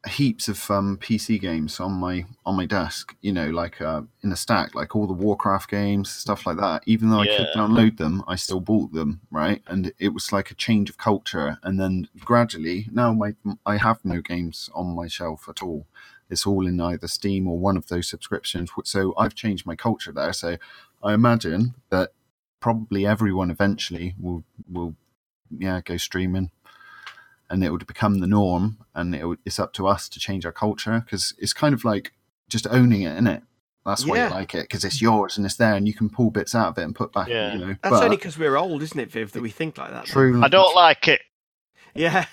[0.07, 3.15] heaps of um, PC games on my on my desk.
[3.21, 6.83] You know, like uh, in a stack, like all the Warcraft games, stuff like that.
[6.85, 7.61] Even though I could Yeah.
[7.61, 9.61] download them, I still bought them, right?
[9.67, 11.57] And it was like a change of culture.
[11.63, 13.35] And then gradually, now my
[13.65, 15.88] I have no games on my shelf at all.
[16.29, 18.71] It's all in either Steam or one of those subscriptions.
[18.83, 20.33] So I've changed my culture there.
[20.33, 20.57] So
[21.03, 22.11] I imagine that
[22.59, 24.95] probably everyone eventually will will
[25.57, 26.49] yeah go streaming
[27.49, 30.45] and it would become the norm and it would, it's up to us to change
[30.47, 32.11] our culture because it's kind of like
[32.49, 33.43] just owning it in it
[33.85, 34.29] that's why Yeah.
[34.29, 36.69] you like it because it's yours and it's there and you can pull bits out
[36.69, 37.53] of it and put back Yeah.
[37.53, 39.91] you know That's but only because we're old, isn't it, Viv, that we think like
[39.91, 40.05] that.
[40.05, 41.21] true I don't like it.
[41.93, 42.25] Yeah.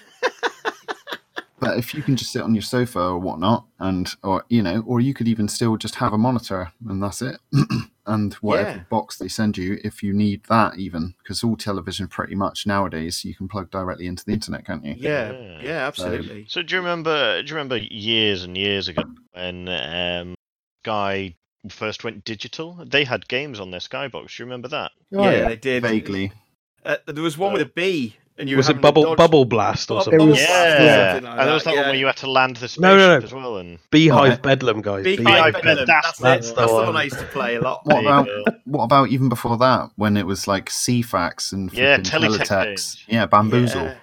[1.62, 4.82] But if you can just sit on your sofa or whatnot and or you know
[4.86, 7.38] or you could even still just have a monitor and that's it
[8.06, 8.84] and whatever Yeah.
[8.90, 13.24] box they send you if you need that even because all television pretty much nowadays
[13.24, 15.32] you can plug directly into the internet can't you Yeah.
[15.32, 15.62] Yeah.
[15.62, 16.46] Yeah, absolutely.
[16.48, 17.40] So do you remember?
[17.42, 20.34] Do you remember years and years ago when um,
[20.84, 21.36] Sky
[21.68, 22.84] first went digital?
[22.84, 24.36] They had games on their Skybox.
[24.36, 24.90] Do you remember that?
[25.14, 25.44] Oh, yeah, yeah.
[25.48, 25.82] they did.
[25.84, 26.32] vaguely
[26.84, 29.90] Uh, there was one with a B, and you was it bubble dodge- bubble blast
[29.90, 30.28] or something?
[30.28, 30.46] was- Yeah,
[30.82, 31.80] yeah, something like and there was that yeah.
[31.80, 33.24] one where you had to land the spaceship No, no, no.
[33.24, 33.56] as well.
[33.58, 35.04] And Beehive Oh, Bedlam, guys.
[35.04, 36.54] Beehive Beehive Bedlam, Bedlam, That's, that's it.
[36.54, 36.86] the That's the one.
[36.86, 37.80] one I used to play a lot.
[37.84, 38.28] What about
[38.64, 43.02] what about even before that when it was like Ceefax and Yeah, flipping Teletext teletext?
[43.08, 43.82] Yeah, bamboozle.
[43.84, 43.94] Yeah.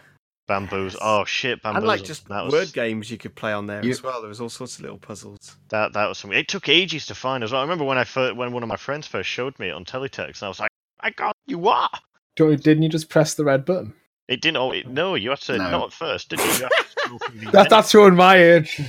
[0.47, 0.95] bamboos.
[1.01, 1.77] Oh shit, bamboos.
[1.79, 4.19] And like just that was, word games you could play on there You- as well.
[4.21, 5.55] There was all sorts of little puzzles.
[5.69, 6.37] That that was something.
[6.39, 7.61] It took ages to find as well.
[7.61, 9.85] I remember when I first, when one of my friends first showed me it on
[9.85, 11.91] teletext, and I was like, "I got you what?"
[12.35, 13.93] Didn't you just press the red button?
[14.29, 14.57] It didn't.
[14.57, 15.69] Oh, it, no, you had to No.
[15.71, 16.45] not at first, did you?
[16.45, 17.69] you had to scroll through the That, menus.
[17.69, 18.79] that's showing my age.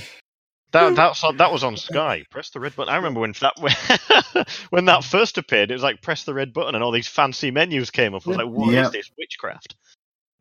[0.71, 2.23] That that's on, that was on Sky.
[2.31, 2.93] Press the red button.
[2.93, 6.75] I remember when that when that first appeared, it was like press the red button,
[6.75, 8.25] and all these fancy menus came up.
[8.25, 8.89] I was like, "What is Yeah.
[8.89, 9.75] this witchcraft?"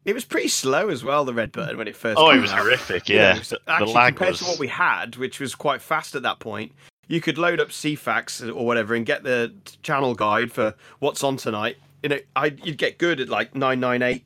[0.04, 2.16] It was pretty slow as well, the red button when it first.
[2.18, 2.60] Oh, it was out.
[2.60, 3.08] horrific.
[3.08, 4.38] You know, Yeah, was- the, the actually, lag compared was.
[4.40, 6.72] to what we had, which was quite fast at that point,
[7.08, 11.38] you could load up Ceefax or whatever and get the channel guide for what's on
[11.38, 11.76] tonight.
[12.04, 14.24] You know, I you'd get good at like nine nine eight.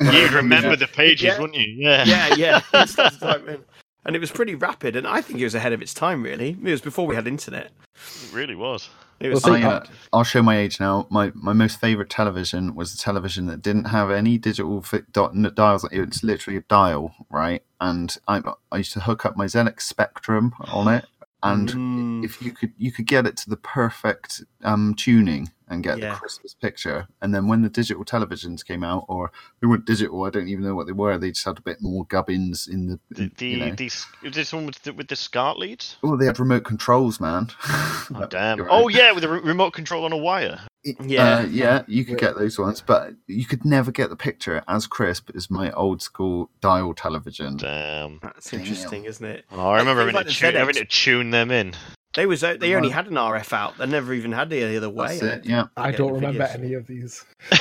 [0.00, 1.40] You'd remember the pages, Yeah.
[1.40, 1.72] wouldn't you?
[1.76, 2.04] Yeah.
[2.04, 2.60] Yeah, yeah.
[2.80, 3.64] You'd start to type in.
[4.04, 6.22] and it was pretty rapid, and I think it was ahead of its time.
[6.22, 7.70] Really, it was before we had internet.
[7.94, 8.88] It really was.
[9.20, 9.44] It was.
[9.44, 11.06] Well, I, uh, I'll show my age now.
[11.10, 15.30] My my most favorite television was the television that didn't have any digital fi- dot,
[15.36, 15.84] n- dials.
[15.92, 17.62] It was literally a dial, right?
[17.80, 21.06] And I I used to hook up my ZX Spectrum on it,
[21.44, 22.24] and Mm.
[22.24, 26.14] if you could you could get it to the perfect um, tuning and get Yeah.
[26.14, 27.06] the Christmas picture.
[27.20, 30.64] And then when the digital televisions came out, or they weren't digital, I don't even
[30.64, 31.18] know what they were.
[31.18, 33.00] They just had a bit more gubbins in the.
[33.10, 33.74] The the, you know.
[33.74, 33.90] the
[34.30, 35.96] this one with the, with the SCART leads?
[36.02, 37.48] Oh, they had remote controls, man.
[38.14, 38.58] Oh, damn.
[38.58, 40.60] You're Oh yeah, with a re- remote control on a wire.
[40.84, 41.38] Yeah.
[41.38, 44.86] Uh, yeah, you could get those ones, but you could never get the picture as
[44.86, 47.56] crisp as my old school dial television.
[47.56, 48.18] Damn.
[48.22, 49.46] That's interesting, isn't it?
[49.50, 51.72] Oh, I remember having, like to tune, having to tune them in.
[52.14, 53.76] They was uh, they only had an RF out.
[53.78, 55.18] They never even had the other way.
[55.18, 55.46] That's it.
[55.46, 55.66] Yeah.
[55.76, 56.54] I Yeah, don't remember videos.
[56.54, 57.24] any of these.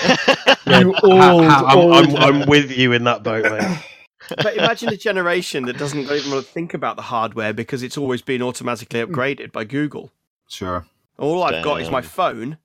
[0.66, 3.80] You ha- old, I'm, old I'm, I'm with you in that boat, mate.
[4.38, 7.98] But imagine a generation that doesn't even want to think about the hardware because it's
[7.98, 10.12] always been automatically upgraded by Google.
[10.48, 10.86] Sure.
[11.18, 12.58] All I've got is my phone,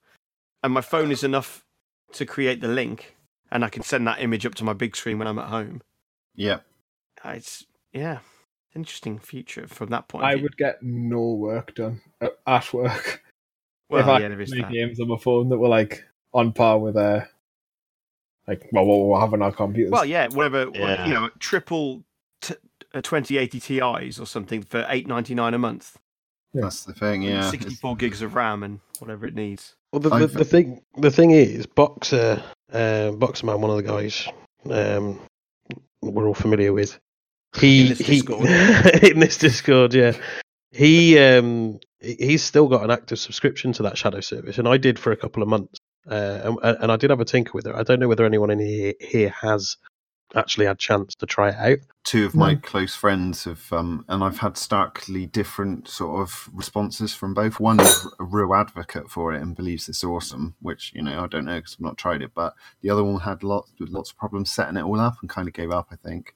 [0.62, 1.64] and my phone is enough
[2.12, 3.16] to create the link,
[3.50, 5.82] and I can send that image up to my big screen when I'm at home.
[6.36, 6.60] Yeah.
[7.24, 8.18] Uh, It's yeah,
[8.74, 10.24] interesting future from that point.
[10.24, 13.22] I would get no work done at, at work
[13.90, 14.72] Well, if I yeah, there is play that.
[14.72, 16.04] games on my phone that were like
[16.34, 17.24] on par with uh,
[18.46, 19.92] like well, what we have on our computers.
[19.92, 20.70] Well, yeah, whatever.
[20.74, 21.06] Yeah.
[21.06, 22.04] You know, triple
[22.42, 22.54] t-
[22.94, 25.96] uh, 2080 Ti's or something for eight ninety nine a month.
[26.52, 26.62] Yeah.
[26.62, 27.22] That's the thing.
[27.22, 27.50] Yeah.
[27.50, 29.76] 64 gigs of RAM and whatever it needs.
[29.92, 33.82] Well, the, the, the thing the thing is, Boxer, uh, Boxer Man, one of the
[33.82, 34.28] guys
[34.70, 35.18] um,
[36.02, 36.98] we're all familiar with.
[37.56, 38.46] He, In this he Discord.
[39.02, 40.12] in this Discord, yeah.
[40.70, 44.98] He um, he's still got an active subscription to that Shadow service, and I did
[44.98, 45.78] for a couple of months.
[46.08, 47.74] Uh, and, and I did have a tinker with it.
[47.74, 49.76] I don't know whether anyone in here, here has
[50.34, 51.78] actually had chance to try it out.
[52.04, 52.60] two of my No.
[52.60, 57.60] close friends have, um, and I've had starkly different sort of responses from both.
[57.60, 61.26] One is a real advocate for it and believes it's awesome, which you know I
[61.26, 62.32] don't know because I've not tried it.
[62.34, 65.48] But the other one had lots lots of problems setting it all up and kind
[65.48, 65.88] of gave up.
[65.90, 66.34] I think.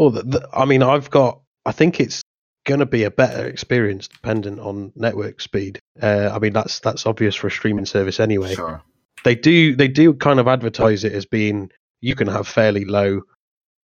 [0.00, 1.42] Well, the, the, I mean, I've got.
[1.66, 2.22] I think it's
[2.64, 5.78] going to be a better experience dependent on network speed.
[6.00, 8.54] Uh, I mean, that's that's obvious for a streaming service anyway.
[8.54, 8.82] Sure.
[9.24, 13.20] They do they do kind of advertise it as being you can have fairly low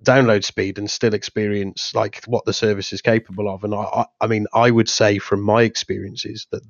[0.06, 3.66] download speed and still experience like what the service is capable of.
[3.66, 6.64] And I, I, I mean, I would say from my experiences that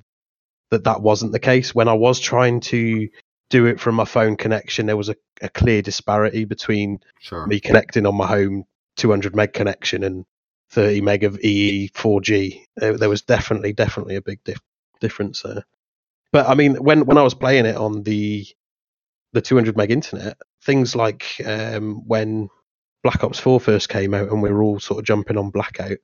[0.72, 3.08] that that wasn't the case when I was trying to
[3.52, 4.88] do it from my phone connection.
[4.88, 7.46] There was a, a clear disparity between Sure.
[7.46, 10.26] me connecting on my home 200 meg connection and
[10.72, 12.62] 30 meg of EE 4G.
[12.78, 14.62] There, was definitely, definitely a big dif-
[15.00, 15.64] difference there.
[16.32, 18.46] But I mean, when when I was playing it on the
[19.34, 22.50] the 200 meg internet, things like um, when
[23.04, 26.00] Black Ops 4 first came out and we were all sort of jumping on Blackout.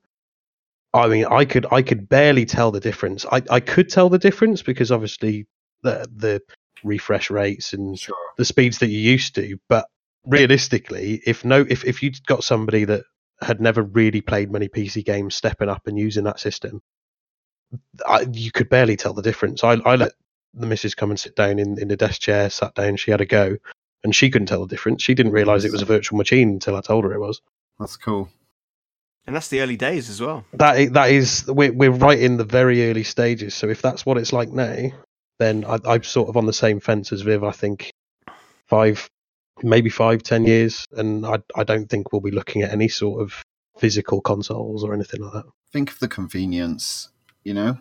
[0.94, 3.26] I mean, I could I could barely tell the difference.
[3.32, 5.48] I, I could tell the difference because obviously
[5.84, 6.42] the the
[6.84, 8.16] refresh rates and Sure.
[8.38, 9.58] the speeds that you used to.
[9.70, 9.88] But
[10.26, 13.04] realistically, if no, if if you'd got somebody that
[13.42, 16.82] had never really played many PC games stepping up and using that system,
[18.06, 19.64] I, you could barely tell the difference.
[19.64, 20.14] I, I let
[20.54, 23.22] the missus come and sit down in, in the desk chair, sat down, she had
[23.22, 23.58] a go,
[24.04, 25.02] and she couldn't tell the difference.
[25.02, 27.42] She didn't realise it was a virtual machine until I told her it was.
[27.80, 28.30] That's cool.
[29.26, 30.46] And that's the early days as well.
[30.54, 33.54] That that is we're we're right in the very early stages.
[33.54, 34.92] So if that's what it's like now,
[35.40, 37.44] then I, I'm sort of on the same fence as Viv.
[37.44, 37.92] I think
[38.68, 39.08] five,
[39.64, 43.22] maybe five, ten years, and I I don't think we'll be looking at any sort
[43.22, 43.42] of
[43.78, 45.46] physical consoles or anything like that.
[45.72, 47.10] Think of the convenience.
[47.44, 47.78] You know.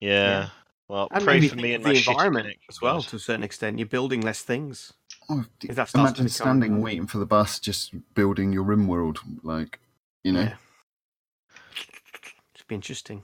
[0.00, 0.10] Yeah.
[0.10, 0.48] Yeah.
[0.88, 3.42] Well, And pray for me of and the shitty environment as well, to a certain
[3.42, 3.78] extent.
[3.78, 4.94] You're building less things.
[5.28, 8.52] Oh, d- If that starts to imagine become- standing waiting for the bus, just building
[8.54, 9.78] your RimWorld, like
[10.24, 10.40] you know.
[10.40, 10.54] Yeah.
[12.54, 13.22] Should be interesting.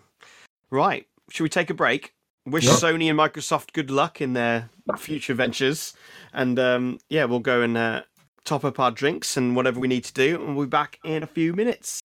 [0.70, 1.06] Right.
[1.30, 2.13] Should we take a break?
[2.46, 2.74] Wish Yep.
[2.74, 5.94] Sony and Microsoft good luck in their future ventures.
[6.32, 8.02] And um, yeah, we'll go and uh,
[8.44, 10.44] top up our drinks and whatever we need to do.
[10.44, 12.00] And we'll be back in a few minutes.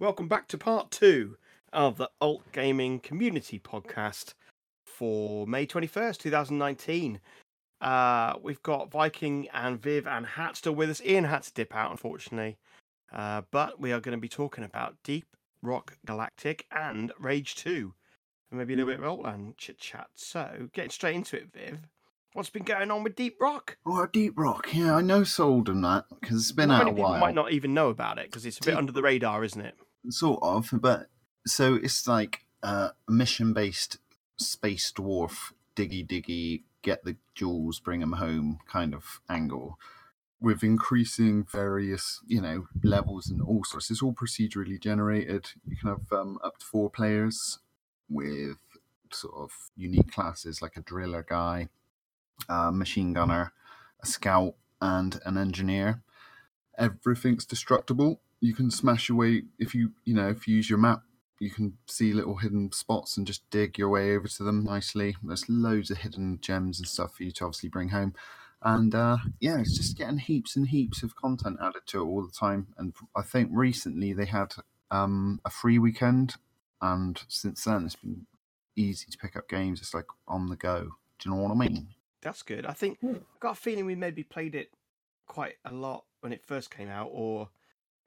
[0.00, 1.36] Welcome back to part two
[1.72, 4.34] of the Alt Gaming Community Podcast
[4.84, 7.20] for May 21st, 2019.
[7.80, 11.02] Uh, we've got Viking and Viv and Hat still with us.
[11.02, 12.58] Ian had to dip out, unfortunately.
[13.12, 15.26] Uh, but we are going to be talking about Deep
[15.62, 17.94] Rock Galactic and Rage 2.
[18.50, 20.08] And maybe a little bit of altLAN chit chat.
[20.14, 21.78] So, getting straight into it, Viv.
[22.32, 23.78] What's been going on with Deep Rock?
[23.84, 24.68] Oh, Deep Rock.
[24.72, 27.18] Yeah, I know sold them that because it's been Not out a while.
[27.18, 29.74] might not even know about it because it's a bit under the radar, isn't it?
[30.08, 31.08] sort of but
[31.46, 33.98] so it's like uh, a mission based
[34.38, 39.78] space dwarf diggy diggy get the jewels bring them home kind of angle.
[40.40, 45.48] With increasing various you know levels and all sorts it's all procedurally generated.
[45.68, 47.58] You can have um, up to four players
[48.08, 48.56] with
[49.12, 51.68] sort of unique classes like a driller guy
[52.48, 53.52] a machine gunner
[54.02, 56.02] a scout and an engineer.
[56.78, 58.20] Everything's destructible.
[58.40, 61.02] You can smash away if you you know if you use your map
[61.40, 65.16] you can see little hidden spots and just dig your way over to them nicely
[65.22, 68.14] there's loads of hidden gems and stuff for you to obviously bring home
[68.62, 72.22] and uh yeah it's just getting heaps and heaps of content added to it all
[72.22, 74.54] the time and i think recently they had
[74.90, 76.34] um a free weekend
[76.82, 78.26] and since then it's been
[78.76, 81.54] easy to pick up games it's like on the go do you know what i
[81.54, 81.88] mean
[82.22, 82.66] That's good.
[82.66, 83.14] I think Hmm.
[83.16, 84.70] I've got a feeling we maybe played it
[85.26, 87.48] quite a lot when it first came out, or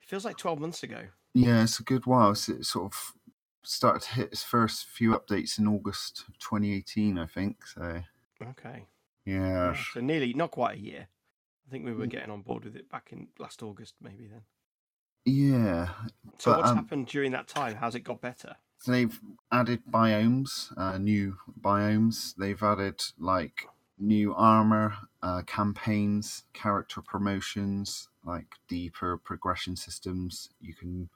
[0.01, 1.07] it feels like 12 months ago.
[1.33, 2.31] Yeah, it's a good while.
[2.31, 3.13] It's, it's sort of
[3.63, 7.65] started to hit its first few updates in August of 2018, I think.
[7.65, 8.03] So
[8.41, 8.87] Okay.
[9.25, 11.07] yeah, Yeah, So nearly, not quite a year.
[11.67, 11.87] I think Mm.
[11.87, 14.45] we were getting on board with it back in last August, maybe then.
[15.25, 15.93] yeah.
[16.39, 17.75] So But, what's um, happened during that time?
[17.75, 18.57] How's it got better?
[18.77, 19.19] So they've
[19.51, 22.35] added biomes, uh, new biomes.
[22.35, 30.49] They've added like new armor, uh, campaigns, character promotions, like deeper progression systems.
[30.59, 31.09] You can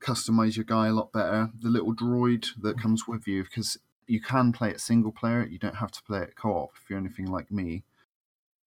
[0.00, 1.50] customize your guy a lot better.
[1.60, 5.44] The little droid that comes with you, because you can play it single player.
[5.44, 6.70] You don't have to play it co-op.
[6.82, 7.84] If you're anything like me,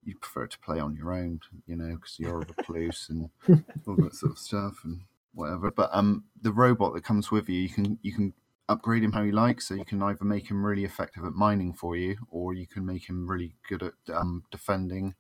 [0.04, 3.30] you prefer to play on your own, you know, because you're a recluse and
[3.88, 5.02] all that sort of stuff and
[5.34, 5.72] whatever.
[5.72, 8.34] But um, the robot that comes with you, you can you can
[8.70, 9.62] upgrade him how you like.
[9.62, 12.86] So you can either make him really effective at mining for you, or you can
[12.86, 15.16] make him really good at um defending.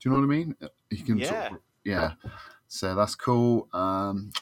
[0.00, 0.56] Do you know what I mean?
[0.90, 1.48] You can sort Yeah.
[1.48, 2.12] of, yeah.
[2.68, 3.68] So that's cool.
[3.72, 4.32] Um,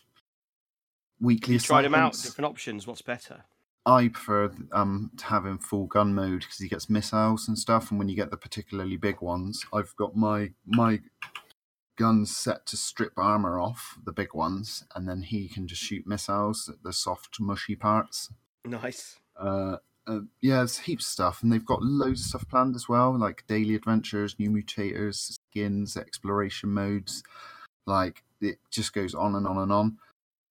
[1.20, 2.86] weekly You tried them out, different options.
[2.86, 3.44] What's better?
[3.86, 7.90] I prefer um to have him full gun mode because he gets missiles and stuff,
[7.90, 11.00] and when you get the particularly big ones, I've got my my
[11.96, 16.06] guns set to strip armor off the big ones, and then he can just shoot
[16.06, 18.30] missiles at the soft mushy parts.
[18.64, 19.20] Nice.
[19.38, 22.88] Uh, uh, yeah, there's heaps of stuff, and they've got loads of stuff planned as
[22.88, 27.22] well, like daily adventures, new mutators, skins, exploration modes.
[27.86, 29.98] Like it just goes on and on and on.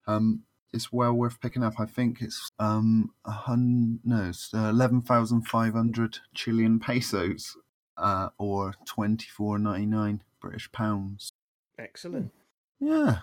[0.07, 1.79] Um, it's well worth picking up.
[1.79, 7.55] I think it's um no, uh, eleven thousand five hundred Chilean pesos,
[7.97, 11.31] uh, or twenty four ninety nine British pounds.
[11.77, 12.31] Excellent.
[12.79, 13.19] Yeah,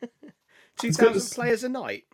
[0.78, 2.04] Two It's good to thousand players a night.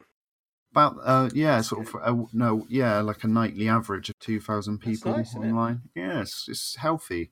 [0.71, 4.79] about uh yeah, sort of uh, no yeah, like a nightly average of two thousand
[4.79, 5.83] people nice, online.
[5.95, 7.31] Yeah, it's, it's healthy.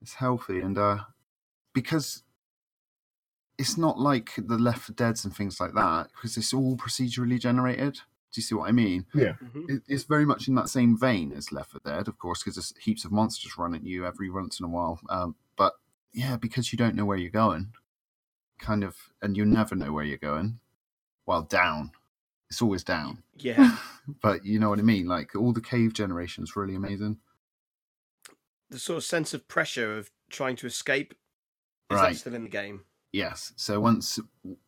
[0.00, 0.98] It's healthy, and uh,
[1.74, 2.22] because
[3.60, 7.38] it's not like the Left 4 Dead's and things like that, because it's all procedurally
[7.38, 7.94] generated.
[8.32, 9.06] Do you see what I mean?
[9.14, 9.68] Mhm.
[9.68, 12.54] It, it's very much in that same vein as Left 4 Dead, of course, because
[12.56, 15.00] there's heaps of monsters run at you every once in a while.
[15.08, 15.74] Um, but
[16.12, 17.72] yeah, because you don't know where you're going,
[18.58, 20.60] kind of, and you never know where you're going.
[21.26, 21.92] Well, down.
[22.48, 23.22] It's always down.
[23.36, 23.76] Yeah.
[24.22, 25.06] but you know what I mean.
[25.06, 27.18] Like all the cave generation's really amazing.
[28.70, 31.12] the sort of sense of pressure of trying to escape
[31.90, 32.12] is Right.
[32.12, 32.84] that still in the game?
[33.12, 33.52] Yes.
[33.56, 34.18] So once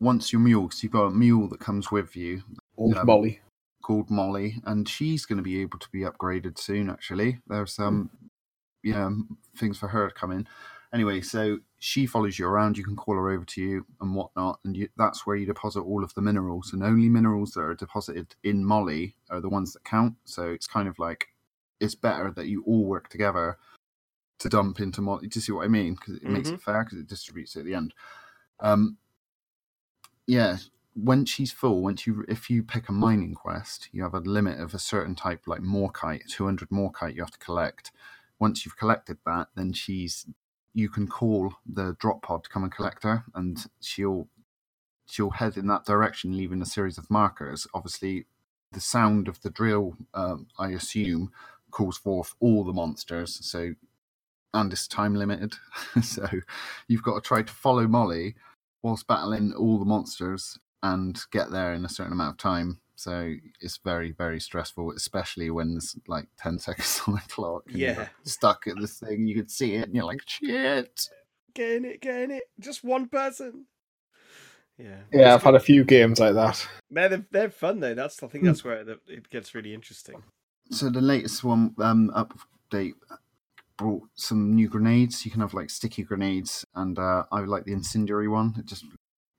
[0.01, 2.43] once your mule, because you've got a mule that comes with you
[2.77, 3.01] Old Yeah.
[3.01, 3.41] Um, Molly.
[3.83, 6.91] called Molly, and she's going to be able to be upgraded soon.
[6.91, 8.11] Actually, there's some
[8.83, 8.89] hmm.
[8.91, 10.47] yeah um, things for her to come in.
[10.93, 12.77] Anyway, so she follows you around.
[12.77, 15.81] You can call her over to you and whatnot, and you, that's where you deposit
[15.81, 16.73] all of the minerals.
[16.73, 20.17] And only minerals that are deposited in Molly are the ones that count.
[20.25, 21.29] So it's kind of like
[21.81, 23.57] it's better that you all work together
[24.41, 25.29] to dump into Molly.
[25.29, 25.95] Do you see what I mean?
[25.95, 26.55] Because it makes Mhm.
[26.55, 26.71] it mm-hmm.
[26.73, 27.95] fair because it distributes at the end.
[28.63, 28.97] Um,
[30.27, 30.57] yeah,
[30.95, 34.61] when she's full, once you if you pick a mining quest, you have a limit
[34.61, 37.93] of a certain type, like morkite, two hundred morkite you have to collect.
[38.39, 40.27] Once you've collected that, then she's
[40.75, 44.29] you can call the drop pod to come and collect her, and she'll
[45.07, 47.67] she'll head in that direction, leaving a series of markers.
[47.75, 48.27] Obviously,
[48.73, 51.33] the sound of the drill, um, I assume,
[51.71, 53.39] calls forth all the monsters.
[53.43, 53.75] So,
[54.55, 55.55] and it's time limited,
[56.03, 56.27] so
[56.89, 58.35] you've got to try to follow Molly
[58.83, 62.81] whilst battling all the monsters and get there in a certain amount of time.
[62.97, 67.65] So it's very, very stressful, especially when there's like 10 seconds on the clock.
[67.69, 68.09] and you're Yeah.
[68.25, 69.27] stuck at this thing.
[69.27, 71.09] You could see it and you're like, shit.
[71.55, 72.45] Getting it, getting it.
[72.61, 73.67] Just one person.
[74.79, 75.01] Yeah.
[75.13, 76.67] Yeah, It's I've had a few games like that.
[76.91, 77.95] Man, they're, they're fun though.
[77.95, 78.49] That's I think Mm.
[78.49, 80.23] that's where the, it gets really interesting.
[80.71, 82.95] So the latest one um, update
[83.83, 85.25] brought some new grenades.
[85.25, 88.55] You can have like sticky grenades, and uh, I like the incendiary one.
[88.59, 88.85] It just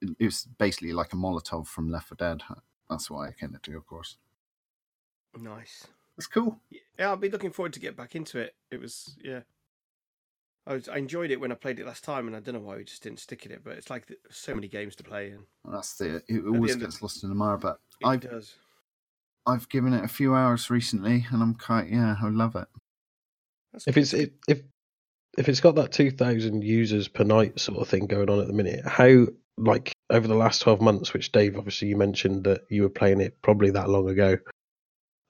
[0.01, 2.43] it, was basically like a Molotov from Left 4 Dead.
[2.89, 4.17] That's why I of do, of course.
[5.39, 5.87] Nice.
[6.17, 6.59] That's cool.
[6.69, 8.53] Yeah, I'll be looking forward to get back into it.
[8.69, 9.41] It was yeah.
[10.67, 12.61] I was I enjoyed it when I played it last time, and I don't know
[12.61, 13.61] why we just didn't stick at it.
[13.63, 16.81] But it's like th- so many games to play, and That's the it always of-
[16.81, 18.55] gets lost in the mire, but I've does.
[19.45, 22.67] I've given it a few hours recently, and I'm quite yeah, I love it.
[23.73, 24.61] That's If it's if if
[25.37, 28.47] if it's got that two thousand users per night sort of thing going on at
[28.47, 29.25] the minute, how
[29.57, 33.19] like over the last twelve months, which Dave obviously you mentioned that you were playing
[33.21, 34.37] it probably that long ago,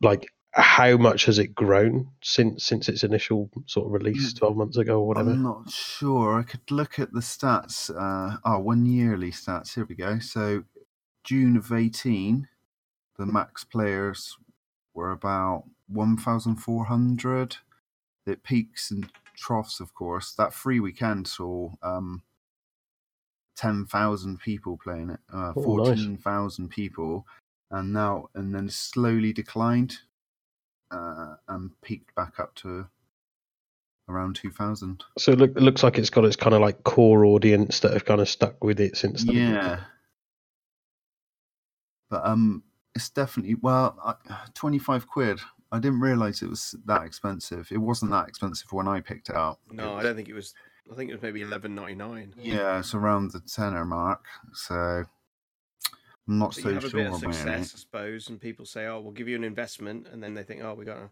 [0.02, 4.38] like how much has it grown since since its initial sort of release Mm.
[4.38, 5.32] twelve months ago or whatever?
[5.32, 6.40] I'm not sure.
[6.40, 7.90] I could look at the stats.
[7.90, 9.74] Uh, oh, one yearly stats.
[9.74, 10.20] Here we go.
[10.20, 10.66] So
[11.24, 12.50] June of 18,
[13.18, 14.38] the max players
[14.94, 17.58] were about 1,400.
[18.26, 20.34] It peaks and troughs, of course.
[20.34, 22.24] That free weekend saw um,
[23.58, 26.00] 10,000 people playing it, uh, Oh, nice.
[26.04, 27.26] 14,000 people.
[27.72, 29.98] and now and then slowly declined
[30.92, 32.86] uh, and peaked back up to
[34.08, 35.04] around 2000.
[35.18, 37.94] So it, look, it looks like it's got its kind of like core audience that
[37.94, 39.24] have kind of stuck with it since.
[39.24, 39.80] The Yeah.
[42.10, 42.64] But um,
[42.94, 44.20] it's definitely well,
[44.54, 45.40] twenty five quid.
[45.74, 47.68] I didn't realize it was that expensive.
[47.72, 49.60] It wasn't that expensive when I picked it up.
[49.72, 50.54] No, It I don't think it was.
[50.92, 52.36] I think it was maybe eleven ninety nine.
[52.38, 54.24] Yeah, it's around the tenner mark.
[54.54, 57.76] So I'm not But you so have a sure bit of success, it.
[57.76, 60.62] I suppose, and people say, "Oh, we'll give you an investment," and then they think,
[60.62, 61.10] "Oh, we got to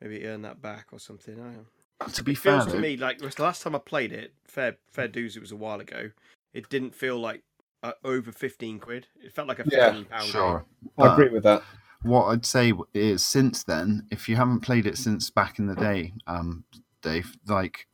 [0.00, 2.08] maybe earn that back or something." I.
[2.08, 4.76] To be It fair, feels to me like the last time I played it, fair
[4.92, 6.10] fair dues, it was a while ago.
[6.54, 7.42] It didn't feel like
[7.82, 9.08] uh, over fifteen quid.
[9.20, 10.26] It felt like a Yeah, fifteen pound.
[10.26, 10.64] sure.
[10.98, 11.62] I agree with that.
[12.02, 15.74] What I'd say is since then, if you haven't played it since back in the
[15.74, 16.64] day, um,
[17.02, 17.86] Dave, like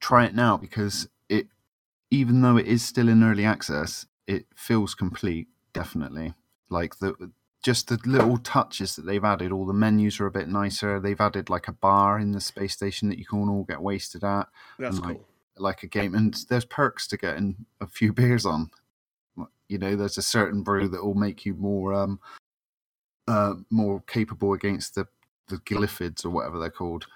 [0.00, 1.46] try it now because it,
[2.10, 5.48] even though it is still in early access, it feels complete.
[5.72, 6.34] Definitely,
[6.68, 7.30] like the
[7.62, 9.52] just the little touches that they've added.
[9.52, 10.98] All the menus are a bit nicer.
[10.98, 14.24] They've added like a bar in the space station that you can all get wasted
[14.24, 14.48] at,
[14.78, 15.26] That's like, cool.
[15.58, 16.14] like a game.
[16.14, 18.70] And there's perks to getting a few beers on.
[19.68, 22.18] You know, there's a certain brew that will make you more um,
[23.28, 25.06] uh, more capable against the
[25.48, 27.06] the glyphids or whatever they're called.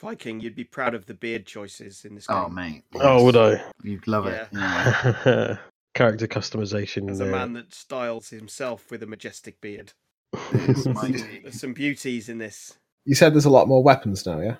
[0.00, 2.54] Viking, you'd be proud of the beard choices in this Oh game.
[2.54, 3.62] mate, Oh, would I?
[3.84, 4.48] You'd love it.
[4.52, 5.14] Yeah.
[5.24, 5.56] Yeah.
[5.94, 7.08] Character customization.
[7.10, 9.92] As a man that styles himself with a majestic beard,
[10.52, 12.78] there's some, beauties in this.
[13.04, 14.56] You said there's a lot more weapons now, yeah?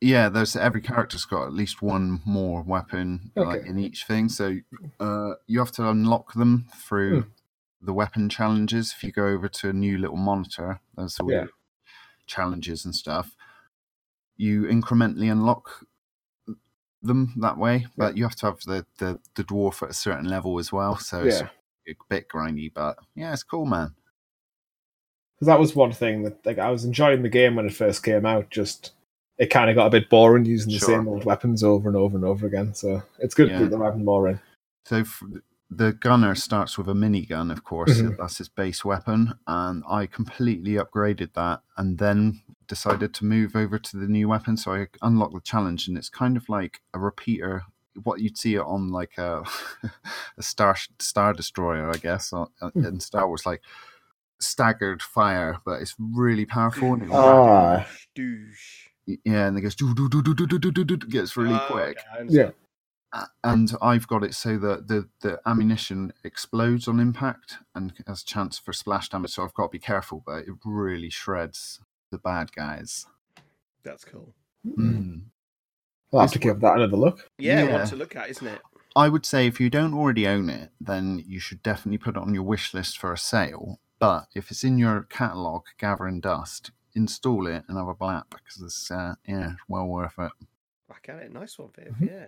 [0.00, 4.28] yeah, there's every character's got at least one more weapon like in each thing.
[4.28, 4.56] So
[5.00, 7.28] uh, you have to unlock them through Hmm.
[7.80, 8.94] The weapon challenges.
[8.96, 11.46] If you go over to a new little monitor, there's all Yeah.
[12.26, 13.36] challenges and stuff.
[14.36, 15.84] You incrementally unlock
[17.02, 20.28] them that way, but you have to have the, the, the dwarf at a certain
[20.28, 20.96] level as well.
[20.96, 21.50] So it's a
[22.08, 23.94] bit grindy, but yeah, it's cool, man.
[25.34, 28.02] Because that was one thing that like I was enjoying the game when it first
[28.02, 28.50] came out.
[28.50, 28.92] Just
[29.38, 32.16] it kind of got a bit boring using the same old weapons over and over
[32.16, 32.72] and over again.
[32.74, 33.58] So it's good Yeah.
[33.60, 34.40] that they're adding more in.
[34.86, 35.22] So f-
[35.70, 38.00] the gunner starts with a minigun, of course.
[38.00, 38.16] Mhm.
[38.18, 43.78] That's his base weapon, and I completely upgraded that, and then decided to move over
[43.78, 44.56] to the new weapon.
[44.56, 47.64] So I unlocked the challenge, and it's kind of like a repeater.
[48.02, 49.42] What you'd see on like a
[50.38, 53.62] a star star destroyer, I guess, on, uh, in Star Wars, like
[54.38, 56.92] staggered fire, but it's really powerful.
[56.94, 57.86] And it Ah.
[58.14, 58.88] Douche.
[59.06, 61.66] yeah, and it goes do do do do do do do do gets really Oh,
[61.70, 62.48] quick okay, I understand.
[62.50, 62.65] a-
[63.44, 68.26] and I've got it so that the, the ammunition explodes on impact and has a
[68.26, 69.32] chance for splash damage.
[69.32, 73.06] So I've got to be careful, but it really shreds the bad guys.
[73.82, 74.34] That's cool.
[74.66, 75.22] Mm.
[76.12, 77.30] I'll have to give that another look.
[77.38, 77.72] Yeah, Yeah.
[77.78, 78.60] one to look at, isn't it?
[78.94, 82.22] I would say if you don't already own it, then you should definitely put it
[82.22, 83.78] on your wish list for a sale.
[83.98, 88.62] But if it's in your catalog, gathering dust, install it and have a blap because
[88.62, 90.32] it's uh, yeah, well worth it.
[90.88, 91.32] Back at it.
[91.32, 91.94] Nice one, Viv.
[92.00, 92.08] Mhm.
[92.08, 92.26] Yeah.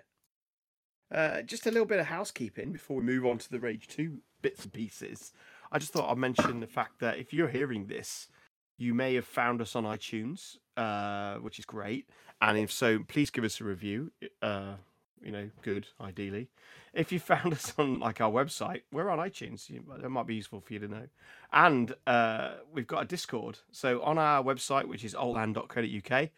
[1.12, 4.18] Uh, just a little bit of housekeeping before we move on to the Rage 2
[4.42, 5.32] bits and pieces.
[5.72, 8.28] I just thought I'd mention the fact that if you're hearing this,
[8.76, 12.08] you may have found us on iTunes, uh, which is great.
[12.40, 14.12] And if so, please give us a review.
[14.40, 14.74] Uh,
[15.22, 16.48] you know, good, ideally.
[16.94, 19.68] If you found us on like our website, we're on iTunes.
[20.00, 21.08] That might be useful for you to know.
[21.52, 23.58] And uh, we've got a Discord.
[23.72, 26.28] So on our website, which is altlan.co.uk,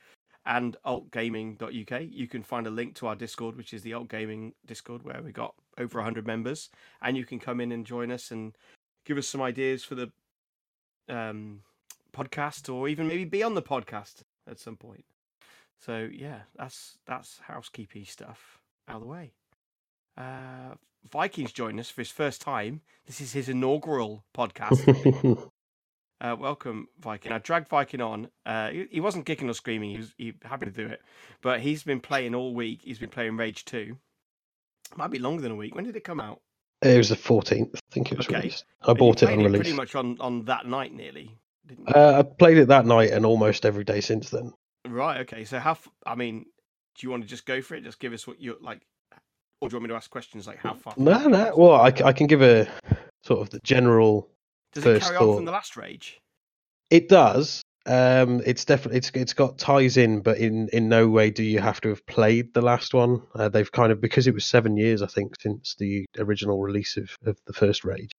[0.46, 2.02] and altgaming.uk.
[2.10, 5.22] You can find a link to our Discord, which is the Alt Gaming Discord, where
[5.22, 6.70] we got over 100 members,
[7.02, 8.56] and you can come in and join us and
[9.04, 10.10] give us some ideas for the
[11.08, 11.60] um,
[12.12, 15.04] podcast, or even maybe be on the podcast at some point.
[15.78, 19.32] So yeah, that's that's housekeeping stuff out of the way.
[20.16, 20.74] Uh,
[21.10, 22.82] Vikings joined us for his first time.
[23.06, 25.49] This is his inaugural podcast.
[26.20, 27.32] Uh, welcome, Viking.
[27.32, 28.28] I dragged Viking on.
[28.44, 29.90] Uh, he, he wasn't kicking or screaming.
[29.90, 31.00] He was he happy to do it,
[31.40, 32.80] but he's been playing all week.
[32.82, 33.96] He's been playing Rage Two.
[34.96, 35.74] Might be longer than a week.
[35.74, 36.40] When did it come out?
[36.82, 38.36] it was the 14th, I think it was Okay.
[38.38, 38.64] released.
[38.82, 41.36] I And bought it on Pretty much on on that night, nearly.
[41.94, 44.52] Uh, I played it that night and almost every day since then.
[44.88, 45.20] right.
[45.20, 45.44] Okay.
[45.44, 45.72] So how?
[45.72, 46.46] f- I mean,
[46.96, 47.84] do you want to just go for it?
[47.84, 48.80] Just give us what you're like,
[49.60, 50.94] or do you want me to ask questions like how far?
[50.96, 51.52] No, no.
[51.56, 52.66] Well, I can give a
[53.24, 54.29] sort of the general.
[54.72, 56.18] Does it first carry on from the last Rage?
[56.90, 57.62] It does.
[57.86, 61.60] Um, it's definitely it's it's got ties in, but in in no way do you
[61.60, 63.22] have to have played the last one.
[63.34, 66.96] Uh, they've kind of because it was seven years, I think, since the original release
[66.96, 68.12] of of the first Rage.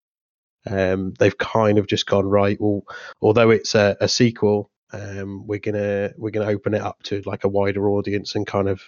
[0.69, 2.59] Um, they've kind of just gone right.
[2.59, 2.83] Well,
[3.21, 7.43] although it's a, a sequel, um, we're gonna we're gonna open it up to like
[7.43, 8.81] a wider audience and kind of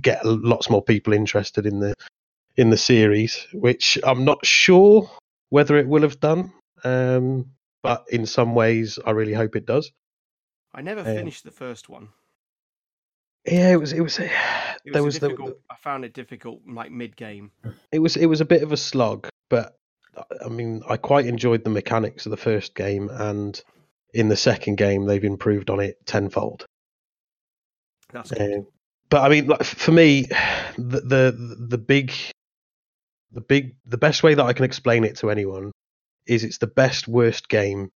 [0.00, 1.94] get lots more people interested in the
[2.56, 5.10] in the series, which I'm not sure
[5.50, 6.52] whether it will have done.
[6.84, 7.46] Um,
[7.82, 9.90] but in some ways, I really hope it does.
[10.72, 12.08] I never Um, finished the first one.
[13.46, 13.92] Yeah, it was.
[13.92, 14.18] It was.
[14.86, 17.52] It there was, was the- I found it difficult, like mid game.
[17.90, 19.78] it was it was a bit of a slog, but
[20.44, 23.58] I mean, I quite enjoyed the mechanics of the first game, and
[24.12, 26.66] in the second game, they've improved on it tenfold.
[28.12, 28.52] That's good.
[28.58, 28.66] Um,
[29.08, 30.22] but I mean, like, for me,
[30.76, 32.12] the, the the big,
[33.32, 35.72] the big, the best way that I can explain it to anyone
[36.26, 37.90] is it's the best worst game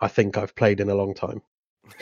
[0.00, 1.42] I think I've played in a long time,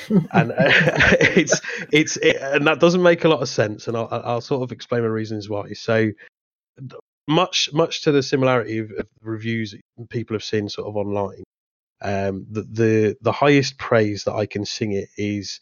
[0.09, 1.61] and uh, it's
[1.93, 4.73] it's it, and that doesn't make a lot of sense, and I'll, I'll sort of
[4.73, 5.73] explain my reasons why.
[5.73, 6.11] So
[7.29, 9.75] much much to the similarity of, of reviews
[10.09, 11.45] people have seen sort of online.
[12.03, 15.61] Um, the, the the highest praise that I can sing it is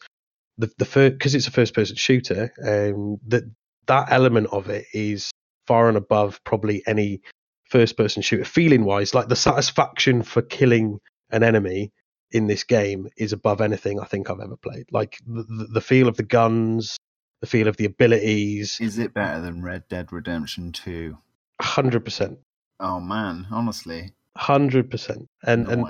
[0.57, 2.51] the the first because it's a first person shooter.
[2.65, 3.43] Um, that
[3.87, 5.31] that element of it is
[5.67, 7.21] far and above probably any
[7.69, 9.13] first person shooter feeling wise.
[9.13, 10.99] Like the satisfaction for killing
[11.29, 11.91] an enemy
[12.31, 14.85] in this game is above anything I think I've ever played.
[14.91, 16.97] Like the, the, feel of the guns,
[17.41, 21.17] the feel of the abilities, Is it better than Red Dead Redemption 2?
[21.61, 22.39] hundred percent,
[22.79, 24.13] Oh man, honestly.
[24.37, 25.85] hundred percent, and and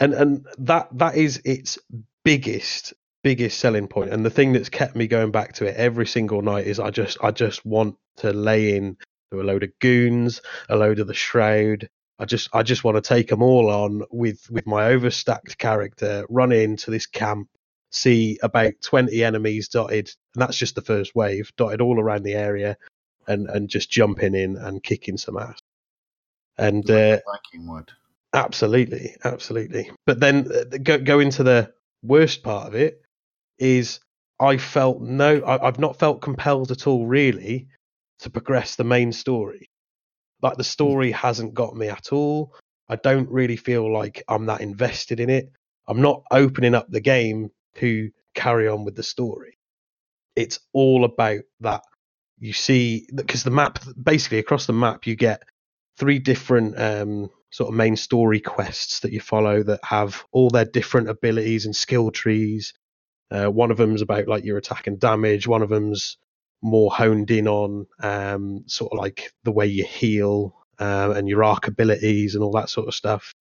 [0.00, 1.78] and and that that is its
[2.24, 2.92] biggest
[3.22, 6.42] biggest selling point and the thing that's kept me going back to it every single
[6.42, 8.96] night is i just i just want to lay in
[9.30, 12.96] to a load of goons a load of the shroud i just i just want
[12.96, 17.48] to take them all on with with my overstacked character run into this camp
[17.90, 22.34] see about 20 enemies dotted and that's just the first wave dotted all around the
[22.34, 22.76] area
[23.26, 25.58] and and just jumping in and kicking some ass
[26.58, 27.90] and uh, Viking would.
[28.32, 29.90] Absolutely, absolutely.
[30.04, 31.72] But then uh, go go into the
[32.02, 33.02] worst part of it
[33.58, 34.00] is
[34.38, 37.68] I felt no, I, I've not felt compelled at all really
[38.20, 39.70] to progress the main story.
[40.42, 42.54] Like the story hasn't got me at all.
[42.88, 45.50] I don't really feel like I'm that invested in it.
[45.88, 49.58] I'm not opening up the game to carry on with the story.
[50.34, 51.82] It's all about that.
[52.38, 55.42] You see, because the map, basically across the map, you get
[55.98, 60.66] three different um, sort of main story quests that you follow that have all their
[60.66, 62.74] different abilities and skill trees.
[63.30, 65.46] Uh, one of them's about like your attack and damage.
[65.46, 66.18] One of them's
[66.62, 71.44] more honed in on um, sort of like the way you heal uh, and your
[71.44, 73.32] arc abilities and all that sort of stuff.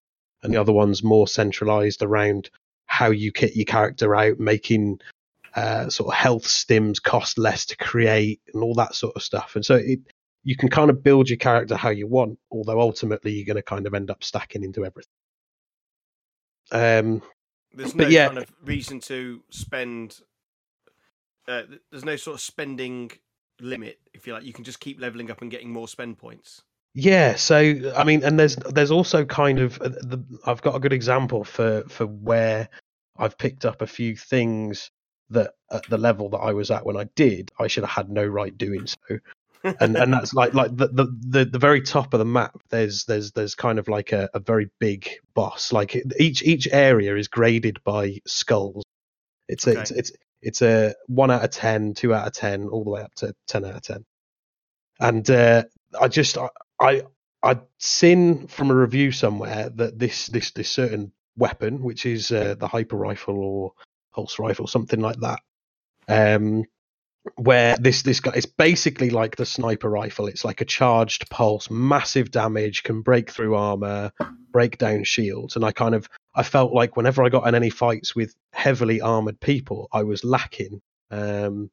[0.44, 2.50] And the other one's more centralized around
[2.86, 5.00] how you kit your character out, making
[5.56, 9.56] uh, sort of health stims cost less to create and all that sort of stuff.
[9.56, 10.00] And so it,
[10.44, 13.64] you can kind of build your character how you want, although ultimately you're going to
[13.64, 15.12] kind of end up stacking into everything.
[16.72, 17.22] Um,
[17.74, 18.28] There's no yeah.
[18.28, 20.20] kind of reason to spend.
[21.48, 23.12] Uh, there's no sort of spending
[23.60, 24.00] limit.
[24.14, 26.64] If you like, you can just keep leveling up and getting more spend points.
[26.94, 30.80] Yeah, so I mean, and there's there's also kind of uh, the, I've got a
[30.80, 32.70] good example for for where
[33.18, 34.92] I've picked up a few things
[35.30, 38.10] that at the level that I was at when I did, I should have had
[38.10, 39.20] no right doing so.
[39.80, 42.56] And and that's like like the the, the, the very top of the map.
[42.70, 45.74] There's there's there's kind of like a, a very big boss.
[45.74, 48.84] Like each each area is graded by skulls.
[49.50, 49.82] It's Okay.
[49.82, 50.12] it's it's
[50.46, 53.34] it's a one out of ten, two out of ten, all the way up to
[53.48, 54.06] ten out of ten.
[55.00, 55.64] And uh,
[56.00, 57.02] I just I, I
[57.42, 62.56] I'd seen from a review somewhere that this this this certain weapon, which is uh,
[62.60, 63.72] the hyper rifle or
[64.14, 65.40] pulse rifle, something like that,
[66.08, 66.66] um,
[67.38, 70.28] where this this guy it's basically like the sniper rifle.
[70.28, 74.12] It's like a charged pulse, massive damage, can break through armor,
[74.52, 77.72] break down shields, and I kind of I felt like whenever I got in any
[77.72, 78.36] fights with
[78.66, 80.82] heavily armored people, I was lacking.
[81.12, 81.70] Um,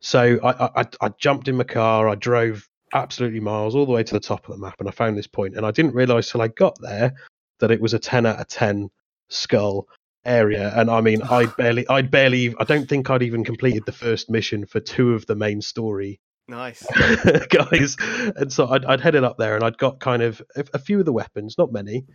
[0.00, 3.92] so I, I, I- I jumped in my car, I drove absolutely miles all the
[3.92, 5.94] way to the top of the map, and I found this point, and I didn't
[5.94, 7.12] realize till I got there
[7.58, 8.88] that it was a 10 out of 10
[9.28, 9.88] skull
[10.24, 10.72] area.
[10.76, 14.30] And I mean, I barely, I'd barely, I don't think I'd even completed the first
[14.30, 16.86] mission for two of the main story nice.
[17.50, 17.96] guys.
[18.36, 21.00] And so I'd, I'd headed up there and I'd got kind of a, a few
[21.00, 22.06] of the weapons, not many.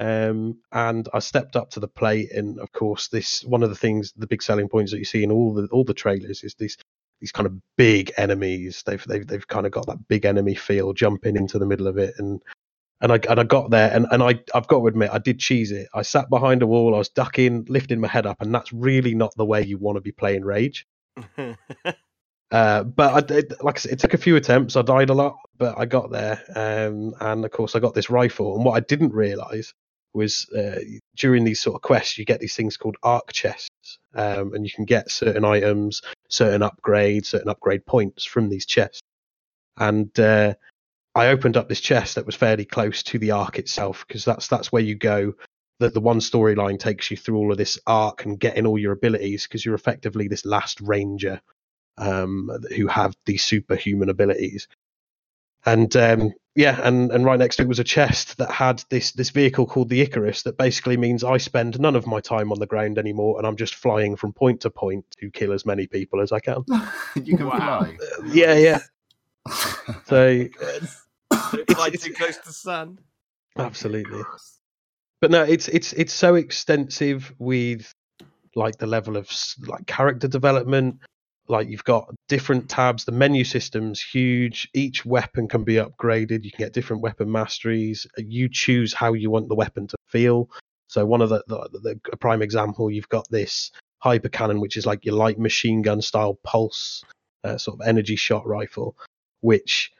[0.00, 3.76] Um, and I stepped up to the plate, and of course, this one of the
[3.76, 6.54] things, the big selling points that you see in all the all the trailers is
[6.54, 6.78] these
[7.20, 8.82] these kind of big enemies.
[8.86, 11.98] They've they've they've kind of got that big enemy feel, jumping into the middle of
[11.98, 12.42] it, and
[13.02, 15.38] and I and I got there, and and I I've got to admit, I did
[15.38, 15.88] cheese it.
[15.94, 19.14] I sat behind a wall, I was ducking, lifting my head up, and that's really
[19.14, 20.86] not the way you want to be playing Rage.
[22.52, 24.74] Uh, but I like I said, it took a few attempts.
[24.74, 26.42] I died a lot, but I got there.
[26.56, 28.56] Um, and of course, I got this rifle.
[28.56, 29.72] And what I didn't realize
[30.12, 30.80] was uh,
[31.16, 34.70] during these sort of quests, you get these things called arc chests, um, and you
[34.70, 39.00] can get certain items, certain upgrades, certain upgrade points from these chests.
[39.76, 40.54] And uh,
[41.14, 44.48] I opened up this chest that was fairly close to the arc itself because that's
[44.48, 45.34] that's where you go
[45.80, 48.92] the, the one storyline takes you through all of this arc and getting all your
[48.92, 51.40] abilities because you're effectively this last ranger
[51.98, 54.68] um, who have these superhuman abilities.
[55.66, 59.12] And um, yeah, and, and right next to it was a chest that had this
[59.12, 62.58] this vehicle called the Icarus that basically means I spend none of my time on
[62.58, 65.86] the ground anymore and I'm just flying from point to point to kill as many
[65.86, 66.64] people as I can.
[67.24, 67.84] you can Wow.
[67.84, 67.96] fly.
[68.32, 68.78] Yeah, yeah.
[70.06, 70.46] So
[71.70, 72.98] Fly too close to sun.
[73.58, 74.22] absolutely.
[75.20, 77.92] But no, it's it's it's so extensive with
[78.56, 79.30] like the level of
[79.66, 80.98] like character development.
[81.50, 83.04] Like you've got different tabs.
[83.04, 84.68] The menu system's huge.
[84.72, 86.44] Each weapon can be upgraded.
[86.44, 88.06] You can get different weapon masteries.
[88.16, 90.48] You choose how you want the weapon to feel.
[90.88, 94.86] So one of the the, the prime example, you've got this hyper cannon, which is
[94.86, 97.04] like your light machine gun style pulse
[97.44, 98.96] uh, sort of energy shot rifle,
[99.40, 99.92] which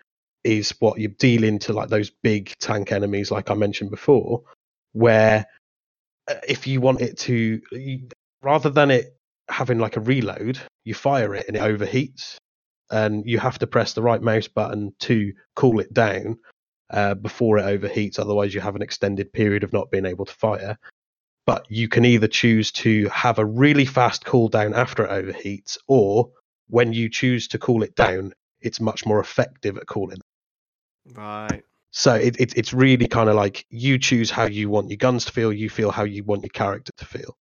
[0.44, 4.42] is what you deal into like those big tank enemies, like I mentioned before,
[4.92, 5.46] where
[6.28, 7.60] uh, if you want it to,
[8.42, 9.16] rather than it
[9.50, 12.36] having like a reload, you fire it and it overheats,
[12.90, 16.38] and you have to press the right mouse button to cool it down
[16.90, 18.18] uh, before it overheats.
[18.18, 20.78] Otherwise, you have an extended period of not being able to fire.
[21.46, 25.78] But you can either choose to have a really fast cool down after it overheats,
[25.88, 26.30] or
[26.68, 30.20] when you choose to cool it down, it's much more effective at cooling.
[31.12, 31.62] Right.
[31.92, 35.24] So it, it, it's really kind of like you choose how you want your guns
[35.24, 37.34] to feel, you feel how you want your character to feel.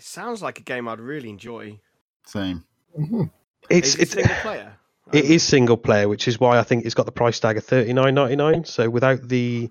[0.00, 1.78] It sounds like a game I'd really enjoy.
[2.24, 2.64] Same.
[2.98, 3.30] Mhm.
[3.68, 4.74] It's it's single player.
[5.12, 7.64] it is single player, which is why I think it's got the price tag of
[7.64, 8.64] thirty nine ninety nine.
[8.64, 9.70] So without the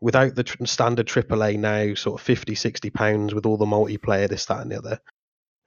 [0.00, 4.28] without the tr- standard AAA now, sort of 50, 60 pounds with all the multiplayer,
[4.28, 4.98] this, that, and the other.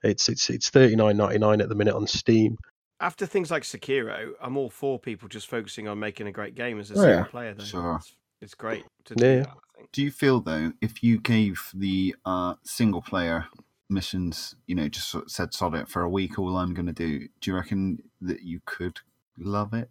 [0.02, 2.58] It's it's it's thirty nine ninety nine at the minute on Steam.
[3.00, 6.78] After things like Sekiro, I'm all for people just focusing on making a great game
[6.78, 7.24] as a Oh, single yeah.
[7.24, 7.54] player.
[7.54, 7.64] Though.
[7.64, 7.96] Sure.
[7.96, 9.36] It's, it's great to do Yeah.
[9.38, 9.48] that.
[9.48, 9.90] I think.
[9.92, 13.46] Do you feel though, if you gave the uh, single player
[13.92, 16.86] missions, you know, just sort of said sod it for a week, all I'm going
[16.86, 18.98] to do, do you reckon that you could
[19.38, 19.90] love it?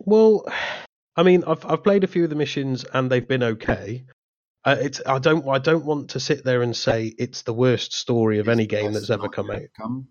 [0.00, 0.46] Well,
[1.16, 4.04] I mean, I've I've played a few of the missions and they've been okay.
[4.64, 7.92] Uh, it's I don't I don't want to sit there and say it's the worst
[7.94, 9.62] story of Is any game that's ever come out.
[9.76, 10.08] Come?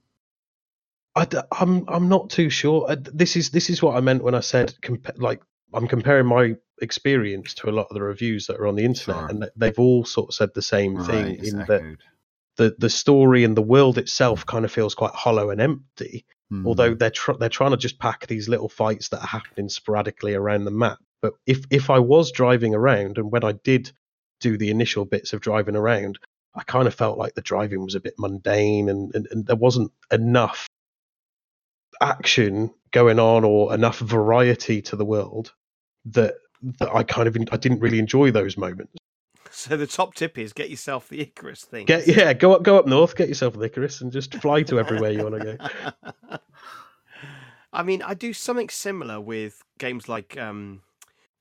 [1.16, 2.90] I d- I'm I'm not too sure.
[2.92, 5.42] Uh, This is this is what I meant when I said compa- like
[5.74, 9.22] I'm comparing my experience to a lot of the reviews that are on the internet,
[9.22, 9.30] Sure.
[9.30, 12.04] and they've all sort of said the same thing Right, it's in that echoed.
[12.60, 16.26] The the story and the world itself kind of feels quite hollow and empty.
[16.52, 16.68] Hmm.
[16.68, 20.34] Although they're tr- they're trying to just pack these little fights that are happening sporadically
[20.36, 21.00] around the map.
[21.22, 23.92] But if if I was driving around, and when I did
[24.42, 26.20] do the initial bits of driving around,
[26.54, 29.56] I kind of felt like the driving was a bit mundane, and, and, and there
[29.56, 30.68] wasn't enough
[32.02, 35.54] action going on or enough variety to the world
[36.06, 36.36] that
[36.80, 38.98] that I kind of I didn't really enjoy those moments.
[39.52, 41.88] So the top tip is get yourself the Icarus thing.
[41.88, 44.80] Get yeah, go up go up north, get yourself an Icarus, and just fly to
[44.80, 46.38] everywhere you want to go.
[47.74, 50.82] I mean, I do something similar with games like um,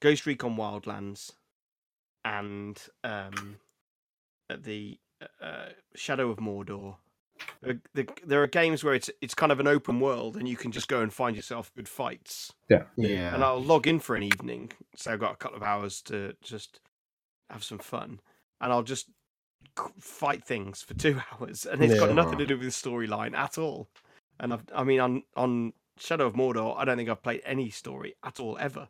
[0.01, 1.33] Ghost Recon Wildlands
[2.25, 3.57] and um,
[4.49, 4.99] the
[5.41, 6.97] uh, Shadow of Mordor.
[7.63, 10.57] The, the, there are games where it's it's kind of an open world and you
[10.57, 12.53] can just go and find yourself good fights.
[12.97, 13.35] yeah.
[13.35, 16.35] And I'll log in for an evening, so I've got a couple of hours to
[16.43, 16.81] just
[17.51, 18.21] have some fun,
[18.61, 19.11] and I'll just
[20.01, 22.15] fight things for two hours, and it's got Yeah.
[22.15, 23.89] nothing to do with the storyline at all.
[24.41, 27.71] And I've, I mean, on on Shadow of Mordor, I don't think I've played any
[27.71, 28.89] story at all ever,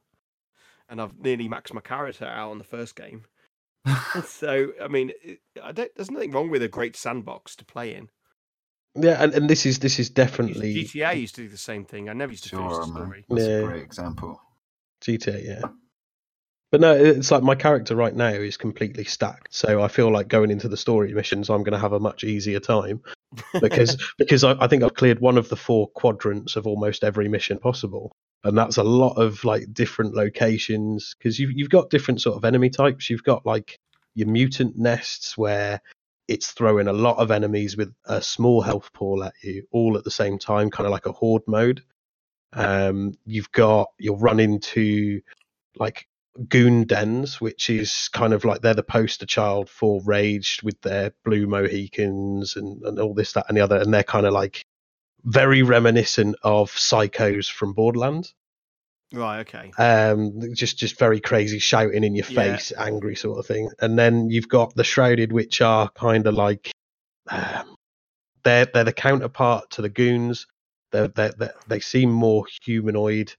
[0.88, 3.24] and I've nearly maxed my character out on the first game.
[4.24, 5.12] so I mean,
[5.62, 5.94] I don't.
[5.94, 8.10] There's nothing wrong with a great sandbox to play in.
[8.94, 12.08] Yeah, and, and this is this is definitely GTA used to do the same thing.
[12.08, 13.02] I never used to finish Sure, the man.
[13.04, 13.24] story.
[13.28, 13.54] That's Yeah.
[13.58, 14.40] a great example.
[15.02, 15.68] GTA, yeah.
[16.70, 19.54] But no, it's like my character right now is completely stacked.
[19.54, 22.24] So I feel like going into the story missions, I'm going to have a much
[22.24, 23.00] easier time
[23.60, 27.28] because because I, I think I've cleared one of the four quadrants of almost every
[27.28, 28.12] mission possible,
[28.44, 32.44] and that's a lot of like different locations because you've you've got different sort of
[32.44, 33.08] enemy types.
[33.08, 33.78] You've got like
[34.14, 35.80] your mutant nests where
[36.26, 40.04] it's throwing a lot of enemies with a small health pool at you all at
[40.04, 41.82] the same time, kind of like a horde mode.
[42.52, 45.22] Um, you've got you'll run into
[45.78, 46.07] like
[46.48, 51.12] goon dens, which is kind of like they're the poster child for Rage with their
[51.24, 54.64] blue Mohicans and, and all this, that, and the other, and they're kind of like
[55.24, 58.34] very reminiscent of psychos from Borderlands.
[59.12, 59.40] Right.
[59.40, 59.72] Okay.
[59.78, 62.56] Um, just just very crazy, shouting in your Yeah.
[62.56, 63.70] face, angry sort of thing.
[63.80, 66.70] And then you've got the Shrouded, which are kind of like
[67.30, 67.74] um,
[68.44, 70.46] they're they're the counterpart to the goons.
[70.92, 73.34] They're, they're, they they seem more humanoid.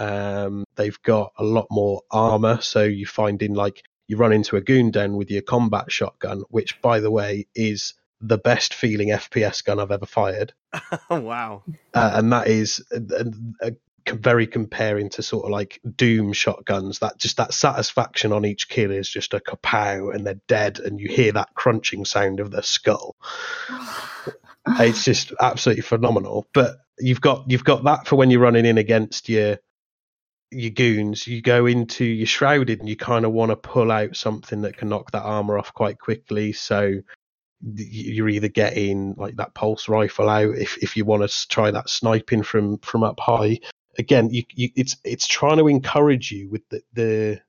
[0.00, 4.56] Um, they've got a lot more armor, so you find in like you run into
[4.56, 9.08] a goon den with your combat shotgun, which, by the way, is the best feeling
[9.08, 10.52] FPS gun I've ever fired.
[11.10, 11.62] oh wow.
[11.94, 13.24] Uh, and that is a,
[13.62, 13.72] a,
[14.08, 17.00] a very comparing to sort of like Doom shotguns.
[17.00, 20.98] That just that satisfaction on each kill is just a kapow, and they're dead, and
[20.98, 23.16] you hear that crunching sound of their skull.
[24.66, 26.46] it's just absolutely phenomenal.
[26.54, 29.58] But you've got you've got that for when you're running in against your
[30.50, 31.26] your goons.
[31.26, 34.76] You go into your shrouded, and you kind of want to pull out something that
[34.76, 36.52] can knock that armor off quite quickly.
[36.52, 37.00] So
[37.62, 41.90] you're either getting like that pulse rifle out if, if you want to try that
[41.90, 43.58] sniping from from up high
[43.98, 47.40] again you, you, it's it's trying to encourage you with the, the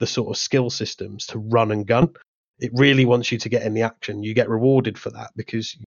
[0.00, 2.12] the sort of skill systems to run and gun
[2.58, 5.74] it really wants you to get in the action you get rewarded for that because
[5.76, 5.84] you've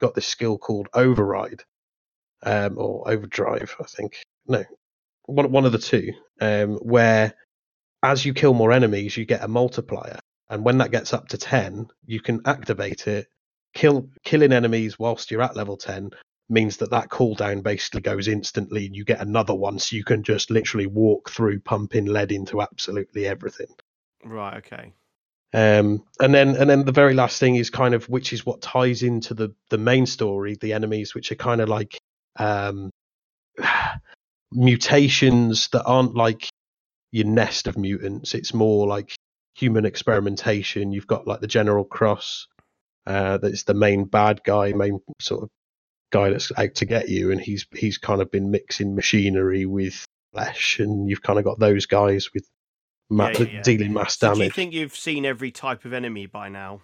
[0.00, 1.62] got this skill called override
[2.42, 4.64] um, or overdrive i think no
[5.26, 7.34] one, one of the two um, where
[8.02, 10.18] as you kill more enemies you get a multiplier
[10.50, 13.26] and when that gets up to 10 you can activate it
[13.74, 16.10] kill killing enemies whilst you're at level 10
[16.48, 20.22] means that that cooldown basically goes instantly and you get another one so you can
[20.22, 23.68] just literally walk through pumping lead into absolutely everything
[24.24, 24.56] Right.
[24.58, 24.92] Okay.
[25.52, 28.62] um, and then and then the very last thing is kind of which is what
[28.62, 31.98] ties into the the main story the enemies which are kind of like
[32.36, 32.90] um,
[34.54, 36.48] mutations that aren't like
[37.12, 39.14] your nest of mutants it's more like
[39.54, 42.46] human experimentation you've got like the general cross
[43.06, 45.48] uh, that's the main bad guy main sort of
[46.10, 50.04] guy that's out to get you and he's he's kind of been mixing machinery with
[50.32, 52.46] flesh and you've kind of got those guys with
[53.10, 53.62] ma- Yeah, yeah, yeah.
[53.62, 56.80] dealing mass So do you damage think you've seen every type of enemy by now?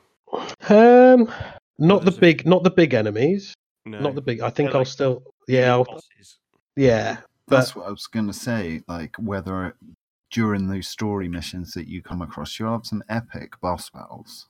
[0.68, 1.32] um
[1.78, 3.52] not the big not the big enemies
[3.84, 3.98] No.
[4.00, 6.00] not the big i think They're i'll like still yeah I'll,
[6.76, 7.16] yeah
[7.50, 8.82] but That's what I was going to say.
[8.88, 9.74] Like whether
[10.30, 14.46] during those story missions that you come across, you'll have some epic boss battles.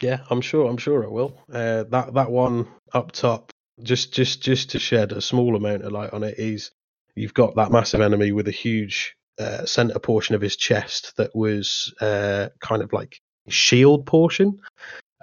[0.00, 0.70] Yeah, I'm sure.
[0.70, 1.42] I'm sure it will.
[1.52, 3.50] Uh, that that one up top,
[3.82, 6.70] just just just to shed a small amount of light on it, is
[7.16, 11.34] you've got that massive enemy with a huge uh, center portion of his chest that
[11.34, 14.60] was uh, kind of like shield portion,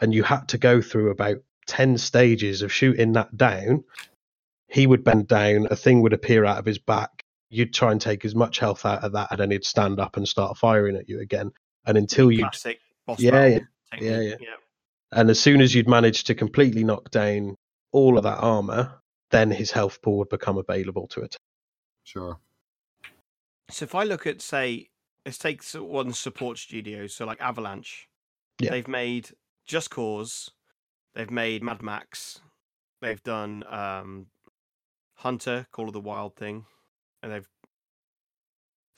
[0.02, 1.38] and you had to go through about
[1.68, 3.84] ten stages of shooting that down.
[4.76, 7.24] He would bend down, a thing would appear out of his back.
[7.50, 10.18] You'd try and take as much health out of that, and then he'd stand up
[10.18, 11.52] and start firing at you again.
[11.86, 14.20] And until you Classic boss Yeah, battle yeah.
[14.20, 14.56] Yeah, yeah.
[15.14, 17.56] And as soon as you'd managed to completely knock down
[17.94, 19.02] all of that armor,
[19.32, 21.40] then his health pool would become available to attack.
[22.04, 22.38] Sure.
[23.70, 24.90] So if I look at, say,
[25.26, 28.10] let's take one support studio, so like Avalanche.
[28.60, 28.72] Yeah.
[28.72, 29.30] They've made
[29.66, 30.52] Just Cause.
[31.14, 32.42] They've made Mad Max.
[33.02, 34.28] They've done um,
[35.26, 36.66] Hunter, Call of the Wild thing,
[37.24, 37.50] and they've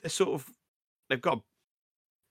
[0.02, 0.50] they're sort of
[1.08, 1.40] they've got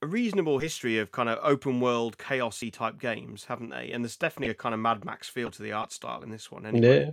[0.00, 3.90] a reasonable history of kind of open world chaosy type games, haven't they?
[3.90, 6.48] And there's definitely a kind of Mad Max feel to the art style in this
[6.48, 6.64] one.
[6.64, 7.12] Anyway.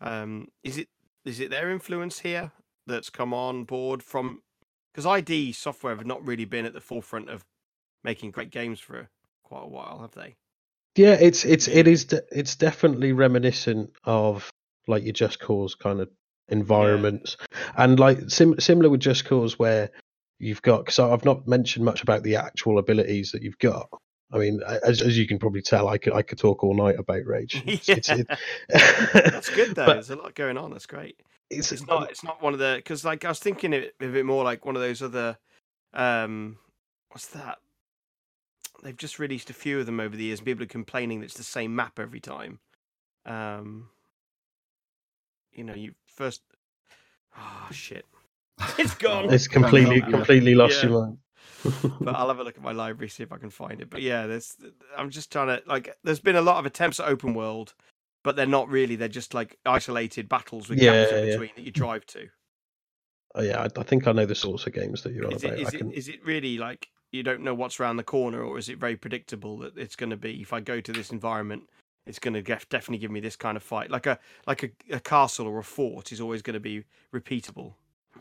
[0.00, 0.86] Um, is it
[1.24, 2.52] is it their influence here
[2.86, 4.42] that's come on board from?
[4.92, 7.44] Because ID Software have not really been at the forefront of
[8.04, 9.08] making great games for
[9.42, 10.36] quite a while, have they?
[10.94, 14.52] Yeah, it's it's it is de- it's definitely reminiscent of
[14.86, 16.08] like your Just Cause kind of
[16.48, 17.36] environments,
[17.76, 19.90] and like sim- similar with Just Cause where
[20.38, 20.84] you've got.
[20.84, 23.88] Because I've not mentioned much about the actual abilities that you've got.
[24.32, 26.98] I mean, as as you can probably tell, I could I could talk all night
[26.98, 27.62] about Rage.
[27.66, 28.26] It's, it's, it,
[28.68, 29.86] That's good though.
[29.86, 30.72] But There's a lot going on.
[30.72, 31.20] That's great.
[31.50, 32.10] it's, It's not.
[32.10, 34.64] It's not one of the because like I was thinking it a bit more like
[34.64, 35.38] one of those other.
[35.94, 36.58] um
[37.10, 37.58] What's that?
[38.82, 40.40] They've just released a few of them over the years.
[40.40, 42.58] and People are complaining that it's the same map every time.
[43.24, 43.88] Um,
[45.56, 46.42] you know, you first.
[47.36, 48.04] Oh shit!
[48.78, 49.32] It's gone.
[49.32, 50.90] It's completely completely lost Yeah.
[50.90, 51.18] your mind.
[52.00, 53.90] but I'll have a look at my library see if I can find it.
[53.90, 54.56] But yeah, there's
[54.96, 55.94] I'm just trying to like.
[56.04, 57.74] There's been a lot of attempts at open world,
[58.22, 58.96] but they're not really.
[58.96, 61.32] They're just like isolated battles with gaps Yeah, in yeah.
[61.32, 62.28] between that you drive to.
[63.34, 65.44] Oh, yeah, I, I think I know the sorts of games that you're on Is
[65.44, 65.58] about.
[65.58, 68.42] it is I can, is it really like you don't know what's around the corner,
[68.42, 70.40] or is it very predictable that it's going to be?
[70.40, 71.68] If I go to this environment,
[72.06, 73.90] it's going to definitely give me this kind of fight.
[73.90, 77.74] Like a like a, a castle or a fort is always going to be repeatable.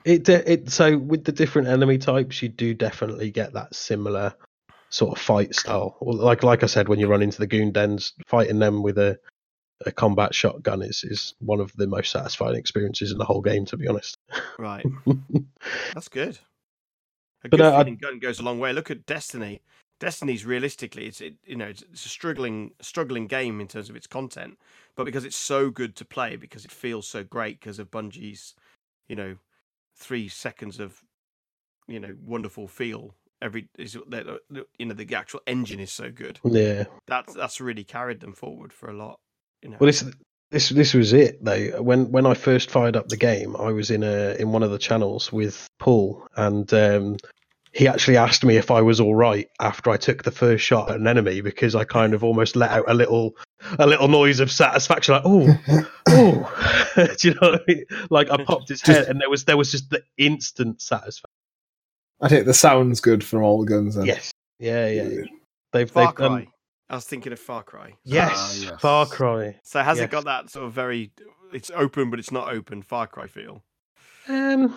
[0.03, 4.33] It, it so with the different enemy types, you do definitely get that similar
[4.89, 5.97] sort of fight style.
[6.01, 9.17] Like like I said, when you run into the goon dens, fighting them with a,
[9.85, 13.65] a combat shotgun is is one of the most satisfying experiences in the whole game.
[13.65, 14.17] To be honest.
[14.59, 14.85] Right,
[15.93, 16.39] that's good.
[17.43, 18.73] A But, good uh, I- gun goes a long way.
[18.73, 19.61] Look at Destiny.
[19.99, 23.95] Destiny's realistically, it's it, you know it's, it's a struggling struggling game in terms of
[23.95, 24.57] its content,
[24.95, 28.55] but because it's so good to play, because it feels so great because of Bungie's,
[29.07, 29.37] you know,
[29.95, 31.01] three seconds of,
[31.87, 34.03] you know, wonderful feel every is you
[34.85, 36.39] know the actual engine is so good.
[36.43, 36.85] Yeah.
[37.07, 39.19] That's that's really carried them forward for a lot.
[39.61, 39.77] You know.
[39.79, 40.03] Well, this
[40.51, 41.81] this this was it though.
[41.81, 44.71] When when I first fired up the game, I was in a in one of
[44.71, 47.17] the channels with Paul, and um,
[47.75, 50.89] he actually asked me if I was all right after I took the first shot
[50.89, 53.35] at an enemy because I kind of almost let out a little
[53.79, 55.59] a little noise of satisfaction, like oh
[56.09, 56.85] oh,
[57.19, 57.85] do you know what I mean?
[58.09, 61.29] Like I popped his head, and there was there was just the instant satisfaction.
[62.21, 63.95] I think the sound's good from all the guns.
[63.95, 64.05] Then.
[64.05, 65.09] Yes, yeah, yeah.
[65.73, 66.47] They've Far they've done Cry.
[66.89, 67.93] I was thinking of Far Cry.
[68.05, 68.81] yes, Ah, yes.
[68.81, 69.59] Far Cry.
[69.63, 70.05] So has Yes.
[70.05, 71.11] it got that sort of very?
[71.51, 72.83] It's open, but it's not open.
[72.83, 73.63] Far Cry feel.
[74.29, 74.73] Um,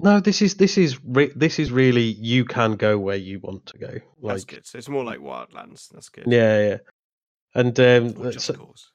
[0.00, 3.66] no, this is this is re- this is really you can go where you want
[3.66, 3.92] to go.
[4.20, 4.66] Like, That's good.
[4.66, 5.88] So it's more like Wildlands.
[5.88, 6.24] That's good.
[6.26, 6.78] yeah, yeah.
[7.54, 8.90] And um, so, Cause.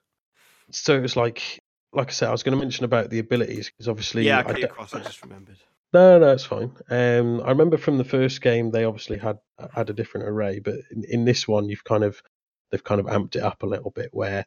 [0.69, 1.61] so it was like,
[1.93, 4.39] like I said, I was going to mention about the abilities because obviously, Yeah, I
[4.41, 4.93] I came don't- across.
[4.93, 5.57] I just remembered.
[5.93, 6.71] No, no, it's fine.
[6.89, 9.39] Um, I remember from the first game they obviously had
[9.73, 12.21] had a different array, but in, in this one you've kind of
[12.69, 14.09] they've kind of amped it up a little bit.
[14.13, 14.45] Where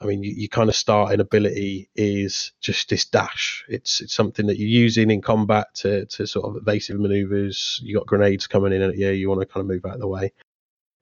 [0.00, 3.64] I mean, you, you kind of start an ability is just this dash.
[3.68, 7.80] It's it's something that you're using in combat to to sort of evasive maneuvers.
[7.82, 9.10] You got grenades coming in at you.
[9.10, 10.32] You want to kind of move out of the way.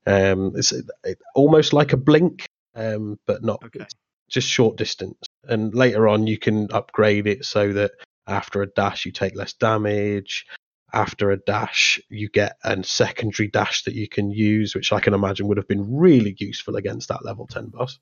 [0.06, 3.86] Um, it's it, almost like a blink, um, but not Okay.
[4.30, 5.18] just short distance.
[5.44, 7.92] And later on, you can upgrade it so that
[8.26, 10.46] after a dash, you take less damage.
[10.92, 15.14] After a dash, you get a secondary dash that you can use, which I can
[15.14, 17.98] imagine would have been really useful against that level 10 boss.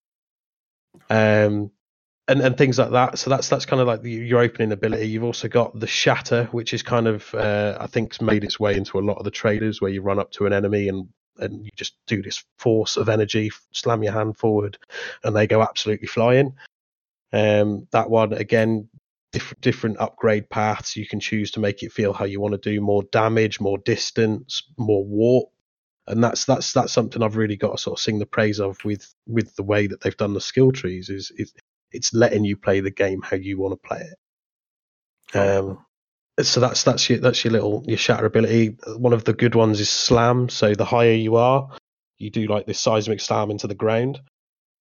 [1.10, 1.70] Um,
[2.26, 3.18] and, and things like that.
[3.18, 5.08] So that's that's kind of like the, your opening ability.
[5.08, 8.74] You've also got the shatter, which is kind of uh, I think's made its way
[8.74, 11.64] into a lot of the traders, where you run up to an enemy and and
[11.64, 14.78] you just do this force of energy, slam your hand forward,
[15.22, 16.54] and they go absolutely flying.
[17.32, 18.88] Um, that one again,
[19.32, 22.70] diff- different upgrade paths you can choose to make it feel how you want to
[22.70, 25.48] do more damage, more distance, more warp,
[26.06, 28.76] and that's that's that's something I've really got to sort of sing the praise of
[28.84, 31.08] with with the way that they've done the skill trees.
[31.08, 31.52] Is is
[31.92, 34.00] it's letting you play the game how you want to play
[35.32, 35.38] it.
[35.38, 35.84] Um,
[36.42, 38.76] so that's that's your that's your little your shatter ability.
[38.96, 40.48] One of the good ones is slam.
[40.48, 41.70] So the higher you are,
[42.18, 44.20] you do like this seismic slam into the ground,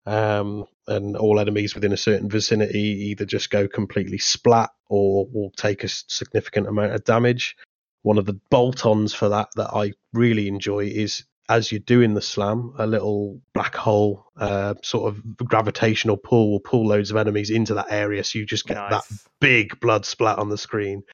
[0.07, 5.51] um, and all enemies within a certain vicinity either just go completely splat or will
[5.57, 7.57] take a significant amount of damage.
[8.03, 12.23] One of the bolt-ons for that that I really enjoy is as you're doing the
[12.23, 17.51] slam, a little black hole uh, sort of gravitational pull will pull loads of enemies
[17.51, 19.03] into that area, so you just get that
[19.41, 21.03] big blood splat on the screen.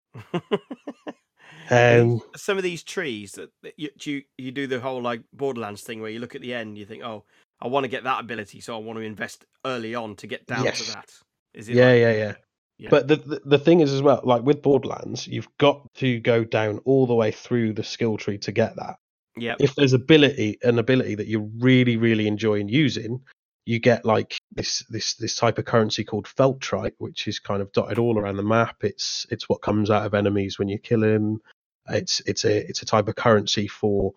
[1.69, 5.23] And Um, some of these trees that, that you, you you do the whole like
[5.33, 7.25] Borderlands thing where you look at the end, you think, oh,
[7.61, 10.47] I want to get that ability, so I want to invest early on to get
[10.47, 10.85] down Yes.
[10.85, 11.11] to that.
[11.55, 11.75] Is it?
[11.75, 12.35] yeah, like- yeah, yeah,
[12.79, 12.91] Yeah.
[12.91, 16.45] But the, the the thing is as well, like with Borderlands, you've got to go
[16.45, 18.97] down all the way through the skill tree to get that.
[19.37, 19.55] yeah.
[19.59, 23.23] If there's ability an ability that you're really really enjoying using,
[23.65, 27.73] you get like this this this type of currency called feltrite, which is kind of
[27.73, 28.77] dotted all around the map.
[28.83, 31.41] It's it's what comes out of enemies when you kill them.
[31.89, 34.13] It's it's a it's a type of currency for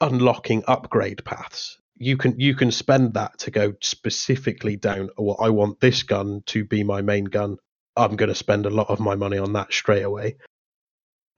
[0.00, 1.78] unlocking upgrade paths.
[1.98, 5.10] You can you can spend that to go specifically down.
[5.16, 7.58] Well, I want this gun to be my main gun.
[7.96, 10.36] I'm going to spend a lot of my money on that straight away.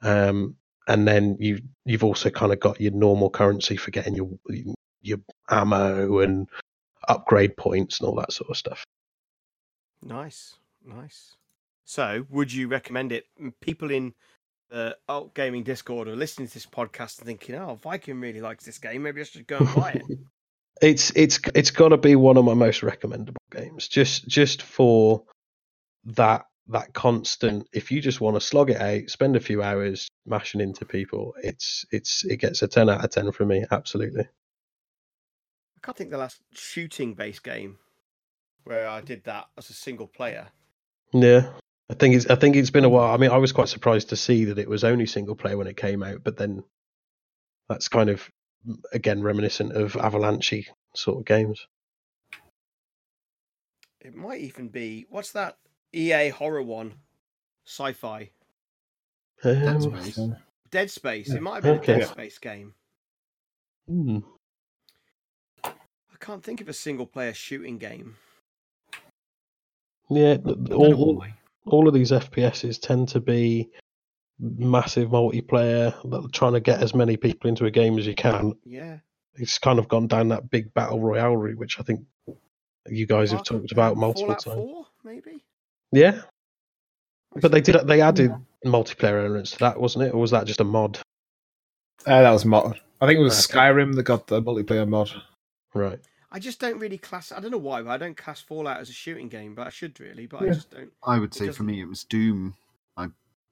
[0.02, 0.56] Um,
[0.86, 4.30] and then you you've also kind of got your normal currency for getting your
[5.00, 6.48] your ammo and
[7.08, 8.84] upgrade points and all that sort of stuff.
[10.02, 11.36] Nice, nice.
[11.84, 13.26] So, would you recommend it?
[13.60, 14.14] People in
[14.70, 18.64] the alt gaming Discord are listening to this podcast and thinking, "Oh, Viking really likes
[18.64, 19.02] this game.
[19.02, 20.02] Maybe I should go and buy it."
[20.80, 23.88] It's it's it's got to be one of my most recommendable games.
[23.88, 25.24] Just just for
[26.04, 27.68] that that constant.
[27.72, 31.34] If you just want to slog it out, spend a few hours mashing into people,
[31.42, 33.64] it's it's it gets a ten out of ten from me.
[33.70, 34.22] Absolutely.
[34.22, 37.78] I can't think the last shooting-based game
[38.64, 40.48] where I did that as a single player.
[41.12, 41.50] Yeah.
[41.90, 43.12] I think it's I think it's been a while.
[43.12, 45.66] I mean, I was quite surprised to see that it was only single player when
[45.66, 46.62] it came out, but then
[47.68, 48.28] that's kind of
[48.92, 51.66] again reminiscent of Avalanche sort of games.
[54.00, 55.56] It might even be what's that
[55.92, 56.94] EA horror one,
[57.66, 58.30] sci-fi,
[59.42, 60.18] Dead Um, Space.
[60.70, 61.30] Dead Space.
[61.30, 61.94] It might have been Okay.
[61.94, 62.74] a Dead Space game.
[63.88, 64.18] hmm.
[65.64, 65.72] I
[66.20, 68.16] can't think of a single-player shooting game.
[70.10, 71.24] Yeah, th- I don't all, all,
[71.66, 73.70] all of these FPSs tend to be
[74.40, 78.54] massive multiplayer, that trying to get as many people into a game as you can.
[78.64, 78.98] Yeah.
[79.34, 82.00] It's kind of gone down that big battle royale route, which I think
[82.88, 84.70] you guys have talked about multiple Fallout times.
[84.70, 85.44] 4, maybe.
[85.92, 86.22] Yeah,
[87.36, 88.32] I but they did they added
[88.64, 90.98] multiplayer elements to that, wasn't it, or was that just a mod?
[92.06, 92.80] Uh, that was mod.
[93.00, 93.58] I think it was Okay.
[93.58, 95.10] Skyrim that got the multiplayer mod.
[95.74, 96.00] Right.
[96.32, 97.32] I just don't really class.
[97.32, 99.70] I don't know why, but I don't class Fallout as a shooting game, but I
[99.70, 100.26] should really.
[100.26, 100.92] But I just don't.
[101.02, 102.54] I would say for me it was Doom.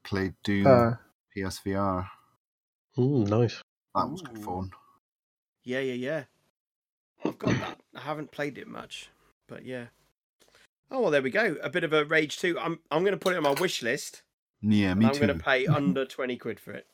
[0.05, 0.93] I played Doom Uh,
[1.37, 2.07] PSVR.
[2.97, 3.63] Mm, nice.
[3.95, 4.71] That was good fun.
[5.65, 6.25] Yeah, yeah, yeah.
[7.25, 7.81] I've got that.
[7.95, 9.11] I haven't played it much,
[9.49, 9.87] but yeah.
[10.91, 11.57] Oh well, there we go.
[11.63, 12.59] A bit of a Rage 2.
[12.59, 14.23] I'm I'm going to put it on my wish list.
[14.63, 15.27] Yeah, and me I'm too.
[15.27, 16.87] going to pay under twenty quid for it.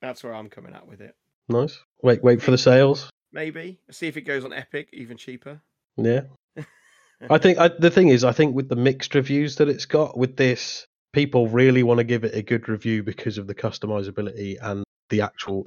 [0.00, 1.14] That's where I'm coming at with it.
[1.48, 1.78] Nice.
[2.02, 3.10] Wait, wait for the sales.
[3.32, 5.60] Maybe see if it goes on Epic, even cheaper.
[5.96, 6.22] Yeah.
[7.30, 10.16] I think I, the thing is, I think with the mixed reviews that it's got
[10.16, 14.56] with this, people really want to give it a good review because of the customizability
[14.62, 15.66] and the actual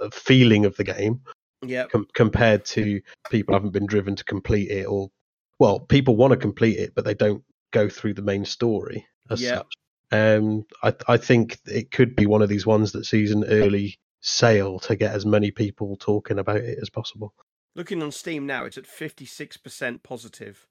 [0.00, 1.20] uh, feeling of the game,
[1.64, 1.90] Yep.
[1.90, 3.00] com- compared to
[3.30, 5.10] people haven't been driven to complete it, or
[5.58, 9.40] well, people want to complete it, but they don't go through the main story as
[9.40, 9.58] Yeah.
[9.58, 9.74] such.
[10.10, 13.98] Um, I I think it could be one of these ones that sees an early
[14.20, 17.32] sale to get as many people talking about it as possible.
[17.74, 20.66] Looking on Steam now, it's at fifty six percent positive.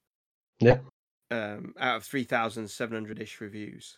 [0.60, 0.80] Yeah.
[1.32, 3.97] Um, out of three thousand seven hundred ish reviews.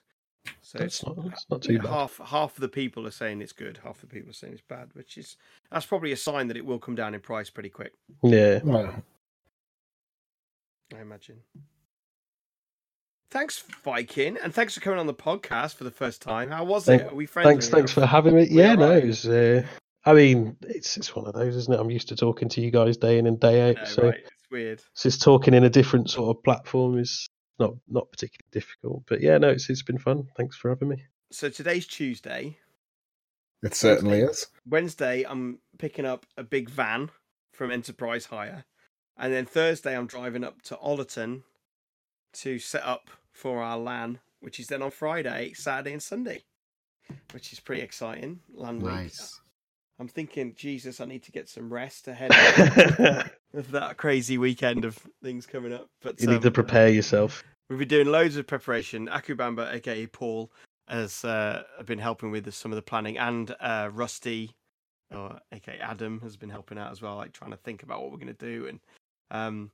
[0.61, 1.89] So That's it's not, that's not too know, bad.
[1.91, 4.61] half half of the people are saying it's good, half the people are saying it's
[4.61, 5.37] bad, which is
[5.71, 7.93] that's probably a sign that it will come down in price pretty quick.
[8.21, 8.59] Yeah.
[8.63, 8.93] well,
[10.95, 11.37] I imagine.
[13.31, 16.51] Thanks, Viking, and thanks for coming on the podcast for the first time.
[16.51, 17.11] How was Thank- it?
[17.11, 17.53] Are we friendly?
[17.53, 18.47] Thanks, thanks for having me.
[18.47, 19.03] Yeah, no, alright?
[19.03, 19.63] it was, uh,
[20.05, 21.79] I mean, it's it's one of those, isn't it?
[21.79, 24.15] I'm used to talking to you guys day in and day out, No, so right,
[24.19, 24.81] it's weird.
[24.91, 27.29] it's just talking in a different sort of platform is
[27.59, 29.03] not not particularly difficult.
[29.07, 30.27] But yeah, no, it's it's been fun.
[30.35, 31.03] Thanks for having me.
[31.31, 32.57] So today's Tuesday.
[33.63, 34.47] it certainly is.
[34.67, 37.09] Wednesday, I'm picking up a big van
[37.53, 38.65] from Enterprise Hire,
[39.17, 41.43] and then Thursday, I'm driving up to Ollerton
[42.33, 46.43] to set up for our LAN, which is then on Friday, Saturday, and Sunday,
[47.31, 48.41] which is pretty exciting.
[48.53, 49.13] LAN week.
[50.03, 52.29] I'm thinking, Jesus, I need to get some rest ahead
[52.99, 55.87] of of that crazy weekend of things coming up.
[56.01, 57.41] But you need to um, prepare yourself.
[57.69, 59.07] We've been doing loads of preparation.
[59.07, 60.51] Akubamba, aka Paul,
[60.89, 64.51] has uh, been helping with some of the planning, and uh, Rusty,
[65.09, 68.11] or aka Adam, has been helping out as well, like trying to think about what
[68.11, 68.67] we're going to do.
[68.67, 68.79] And
[69.31, 69.71] um,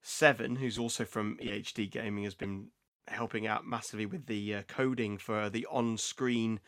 [0.00, 2.68] Seven, who's also from EHD Gaming, has been
[3.08, 6.60] helping out massively with the uh, coding for the on-screen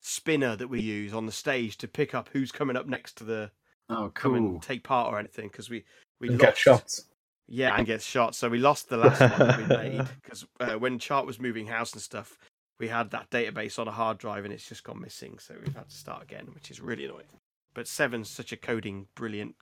[0.00, 3.24] spinner that we use on the stage to pick up who's coming up next to
[3.24, 3.50] the
[3.90, 4.36] Oh, come cool.
[4.36, 5.84] and take part or anything because we
[6.20, 6.40] we lost.
[6.40, 7.04] get shots.
[7.46, 8.34] Yeah, and get shot.
[8.34, 11.66] So we lost the last one that we made because uh, when Chart was moving
[11.66, 12.36] house and stuff,
[12.78, 15.38] we had that database on a hard drive and it's just gone missing.
[15.38, 17.24] So we've had to start again, which is really annoying.
[17.72, 19.54] But Seven's such a coding brilliant.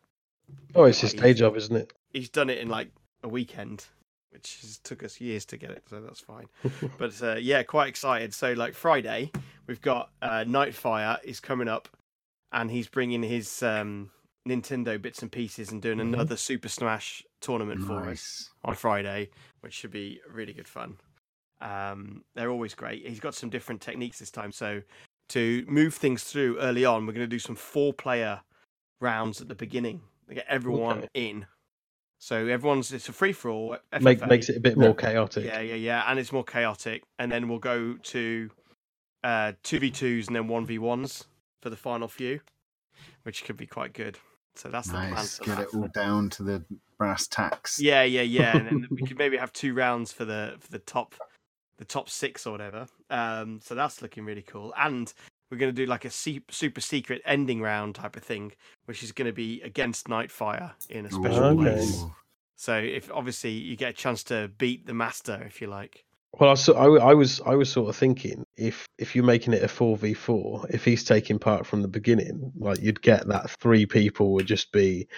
[0.75, 1.93] Oh, it's his day job, isn't it?
[2.13, 2.91] He's done it in like
[3.23, 3.85] a weekend,
[4.31, 5.85] which has, took us years to get it.
[5.89, 6.47] So that's fine.
[6.99, 8.33] But uh, yeah, quite excited.
[8.35, 9.31] So like Friday,
[9.67, 11.89] we've got uh, Nightfire is coming up,
[12.53, 14.11] and he's bringing his um,
[14.49, 16.15] Nintendo bits and pieces and doing Mhm.
[16.15, 20.97] another Super Smash tournament for us on Friday, which should be really good fun.
[21.61, 23.07] Um, they're always great.
[23.07, 24.53] He's got some different techniques this time.
[24.53, 24.83] So
[25.31, 28.41] to move things through early on, we're going to do some four-player
[29.01, 31.09] rounds at the beginning to get everyone Okay.
[31.15, 31.47] in.
[32.19, 33.77] So everyone's it's a free for all.
[34.01, 35.45] Make, makes it a bit more chaotic.
[35.45, 37.03] Yeah, yeah, yeah, and it's more chaotic.
[37.19, 38.51] And then we'll go to
[39.23, 41.25] uh, two v twos and then one v ones
[41.61, 42.41] for the final few,
[43.25, 44.19] which could be quite good.
[44.55, 45.11] So that's the plan.
[45.11, 45.39] Nice.
[45.39, 45.69] Get that.
[45.69, 46.65] it all down to the
[46.97, 47.79] brass tacks.
[47.79, 48.57] Yeah, yeah, yeah.
[48.57, 51.15] And then we could maybe have two rounds for the for the top
[51.79, 52.87] the top six or whatever.
[53.11, 54.73] Um, so that's looking really cool.
[54.79, 55.13] And
[55.51, 58.53] we're going to do like a super secret ending round type of thing,
[58.87, 61.75] which is going to be against Nightfire in a special Okay.
[61.75, 62.05] place.
[62.57, 66.05] So if obviously you get a chance to beat the master, if you like.
[66.39, 69.63] Well, I, I, I was I was sort of thinking if if you're making it
[69.63, 73.51] a four v four, if he's taking part from the beginning, like you'd get that
[73.51, 75.09] three people would just be,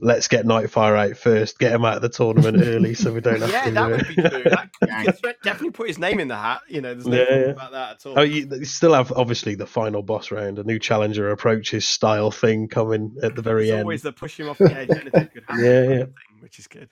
[0.00, 3.40] let's get Nightfire out first, get him out of the tournament early, so we don't
[3.40, 3.70] have Yeah, to.
[3.72, 4.52] that uh, would be cool.
[4.80, 6.60] That, could definitely put his name in the hat.
[6.68, 7.36] You know, there's no Yeah, yeah.
[7.52, 8.18] about that at all.
[8.18, 12.30] Oh, you, you still have obviously the final boss round, a new challenger approaches style
[12.30, 13.82] thing coming at the very There's end.
[13.84, 14.90] always the push him off the edge.
[14.90, 15.64] Anything could happen.
[15.64, 15.96] Yeah, yeah.
[16.04, 16.88] thing, which is good.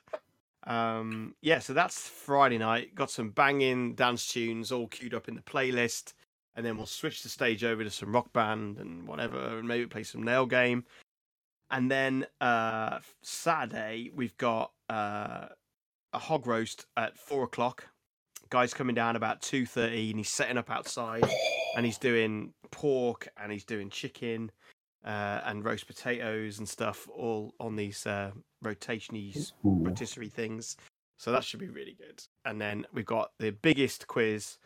[0.65, 2.95] Um, yeah, so that's Friday night.
[2.95, 6.13] Got some banging dance tunes all queued up in the playlist,
[6.55, 9.87] and then we'll switch the stage over to some rock band and whatever, and maybe
[9.87, 10.85] play some nail game.
[11.73, 15.47] And then uh, Saturday we've got uh,
[16.13, 17.89] a hog roast at four o'clock.
[18.51, 21.25] Guy's coming down about two thirty, and he's setting up outside,
[21.75, 24.51] and he's doing pork and he's doing chicken
[25.05, 28.31] uh, and roast potatoes and stuff, all on these uh,
[28.65, 30.77] rotationy rotisserie things.
[31.19, 32.23] So that should be really good.
[32.45, 34.59] And then we've got the biggest quiz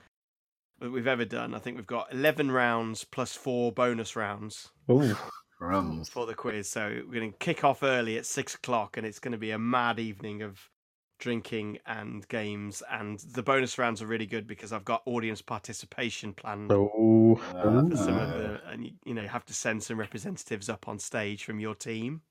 [0.80, 1.54] that we've ever done.
[1.54, 5.16] I think we've got 11 rounds plus four bonus rounds Ooh.
[5.58, 6.08] Crumbs.
[6.08, 6.68] for the quiz.
[6.68, 9.52] So we're going to kick off early at six o'clock, and it's going to be
[9.52, 10.70] a mad evening of
[11.18, 12.82] drinking and games.
[12.90, 16.70] And the bonus rounds are really good because I've got audience participation planned.
[16.72, 17.40] Oh.
[17.54, 20.88] Uh, for some of the, and you, you know, have to send some representatives up
[20.88, 22.22] on stage from your team.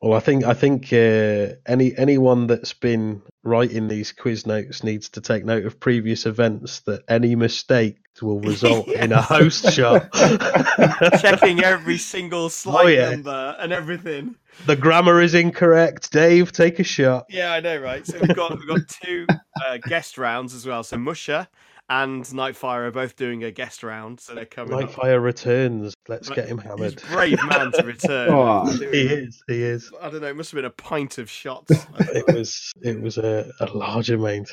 [0.00, 5.08] Well, I think I think uh, any anyone that's been writing these quiz notes needs
[5.10, 10.12] to take note of previous events that any mistakes will result in a host shot.
[11.20, 13.10] Checking every single slide yeah.
[13.10, 14.36] number and everything.
[14.66, 16.12] the grammar is incorrect.
[16.12, 17.26] Dave, take a shot.
[17.28, 18.06] Yeah, I know, right?
[18.06, 19.26] So we've got we've got two
[19.66, 20.84] uh, guest rounds as well.
[20.84, 21.48] So Musha
[21.90, 24.74] and Nightfire are both doing a guest round, so they're coming.
[24.82, 24.90] up.
[24.90, 25.94] Nightfire returns.
[26.08, 26.36] Let's Right.
[26.36, 27.02] get him He's hammered.
[27.02, 28.30] a brave man to return.
[28.30, 29.42] Oh, He is.
[29.46, 29.90] He is.
[30.00, 30.26] I don't know.
[30.28, 31.70] It must have been a pint of shots.
[32.00, 32.72] It was.
[32.82, 34.50] It was a, a large amount.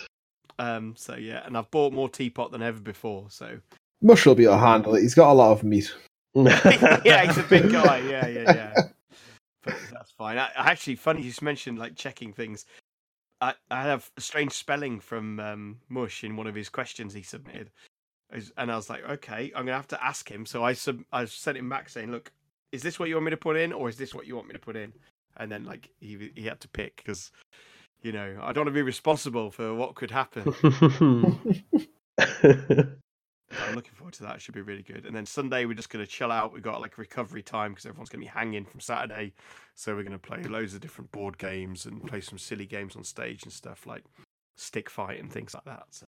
[0.59, 0.93] um.
[0.97, 3.27] So yeah, and I've bought more teapot than ever before.
[3.29, 3.57] So
[4.01, 5.01] Mush will be able to handle it.
[5.01, 5.93] He's got a lot of meat.
[6.35, 7.99] yeah, he's a big guy.
[7.99, 8.73] Yeah, yeah, yeah.
[9.63, 10.37] But that's fine.
[10.37, 12.65] I, I actually, funny you just mentioned like checking things.
[13.41, 17.21] I, I have a strange spelling from um, Mush in one of his questions he
[17.21, 17.69] submitted,
[18.57, 20.45] and I was like, okay, I'm gonna have to ask him.
[20.45, 22.31] So I sub, I sent him back saying, look,
[22.71, 24.47] is this what you want me to put in, or is this what you want
[24.47, 24.93] me to put in?
[25.37, 27.31] And then like he he had to pick because.
[28.01, 30.53] You know, I don't want to be responsible for what could happen.
[33.63, 34.35] I'm looking forward to that.
[34.35, 35.05] It should be really good.
[35.05, 36.53] And then Sunday, we're just going to chill out.
[36.53, 39.33] We've got like recovery time because everyone's going to be hanging from Saturday.
[39.75, 42.95] So we're going to play loads of different board games and play some silly games
[42.95, 44.03] on stage and stuff like
[44.55, 45.83] stick fight and things like that.
[45.89, 46.05] So,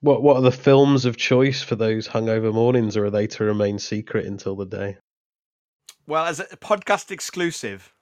[0.00, 3.44] what What are the films of choice for those hungover mornings, or are they to
[3.44, 4.98] remain secret until the day?
[6.06, 7.92] well, as a podcast exclusive,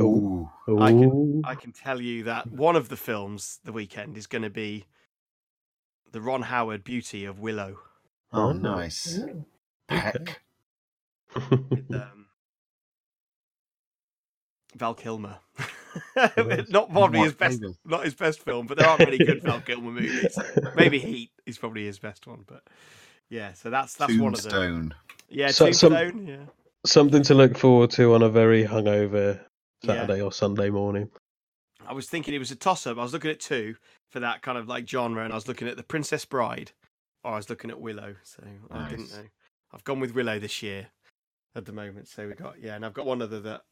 [0.00, 0.50] Ooh.
[0.80, 4.42] I can- I can tell you that one of the films the weekend is going
[4.42, 4.86] to be
[6.10, 7.78] the Ron Howard Beauty of Willow.
[8.32, 8.52] Oh, Oh.
[8.52, 9.20] nice.
[9.88, 10.40] Peck.
[11.50, 11.52] with
[11.94, 12.26] um,
[14.74, 15.38] Val Kilmer.
[16.70, 17.78] Not probably his best, flavours?
[17.84, 20.38] not his best film, but there aren't many good Val Kilmer movies.
[20.74, 22.62] Maybe Heat is probably his best one, but
[23.28, 23.52] yeah.
[23.52, 24.94] So that's that's one of the Tombstone.
[25.28, 26.26] yeah So- some- Tombstone.
[26.26, 26.36] Yeah,
[26.84, 29.38] Something to look forward to on a very hungover
[29.82, 29.86] Yeah.
[29.94, 31.10] Saturday or Sunday morning.
[31.86, 32.96] I was thinking it was a toss up.
[32.98, 33.76] I was looking at two
[34.10, 36.72] for that kind of like genre, and I was looking at The Princess Bride,
[37.24, 38.14] or I was looking at Willow.
[38.24, 39.24] So I didn't know.
[39.72, 40.88] I've gone with Willow this year
[41.54, 42.08] at the moment.
[42.08, 43.62] So we got yeah, and I've got one other that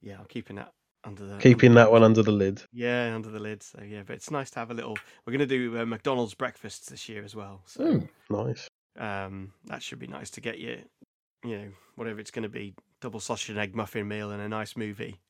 [0.00, 0.70] yeah, I'm keeping that
[1.04, 2.62] under the Keeping under that one under the lid.
[2.72, 3.62] Yeah, under the lid.
[3.62, 4.96] So yeah, but it's nice to have a little.
[5.26, 7.62] We're going to do uh, McDonald's breakfasts this year as well.
[7.66, 8.08] So Mm.
[8.30, 8.68] Nice.
[8.98, 10.82] um, that should be nice to get you,
[11.44, 14.48] you know, whatever it's going to be, double sausage and egg muffin meal and a
[14.48, 15.20] nice movie.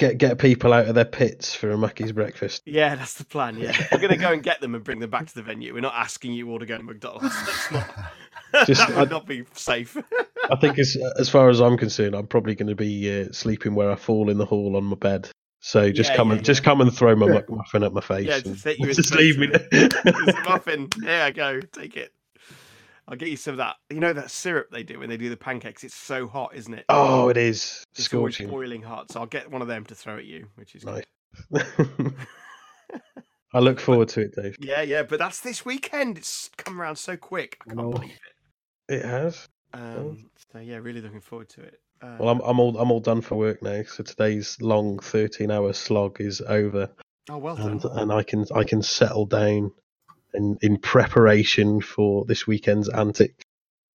[0.00, 2.62] Get get people out of their pits for a Mackey's breakfast.
[2.64, 3.58] Yeah, that's the plan.
[3.58, 5.74] Yeah, we're going to go and get them and bring them back to the venue.
[5.74, 7.36] We're not asking you all to go to McDonald's.
[7.44, 7.86] That's not.
[8.66, 9.98] Just- that would I- not be safe.
[10.50, 13.74] I think as as far as I'm concerned, I'm probably going to be uh, sleeping
[13.74, 15.28] where I fall in the hall on my bed.
[15.60, 18.26] So just Yeah, come yeah, and just come and throw my muffin at my face.
[18.26, 19.48] Yeah, just hit you just leave me.
[19.48, 19.88] face there.
[20.04, 20.88] There's a muffin.
[20.96, 21.60] There I go.
[21.60, 22.14] Take it.
[23.10, 23.74] I'll get you some of that.
[23.90, 25.82] You know that syrup they do when they do the pancakes.
[25.82, 26.84] It's so hot, isn't it?
[26.88, 28.48] oh, it is It's scorching.
[28.48, 31.04] boiling hot, so I'll get one of them to throw at you, which is Nice.
[31.52, 32.14] good.
[33.52, 34.56] I look forward to it, Dave.
[34.60, 36.18] Yeah, yeah, but that's this weekend.
[36.18, 37.58] It's come around so quick.
[37.62, 37.90] I can't know.
[37.90, 38.10] believe
[38.88, 38.94] it.
[38.94, 39.48] It has.
[39.72, 41.80] Um, so yeah, really looking forward to it.
[42.02, 45.50] Uh, Well, I'm I'm all I'm all done for work now, so today's long 13
[45.50, 46.88] hour slog is over,
[47.28, 47.72] oh well done.
[47.72, 49.70] and and I can I can settle down
[50.34, 53.42] in in preparation for this weekend's antic.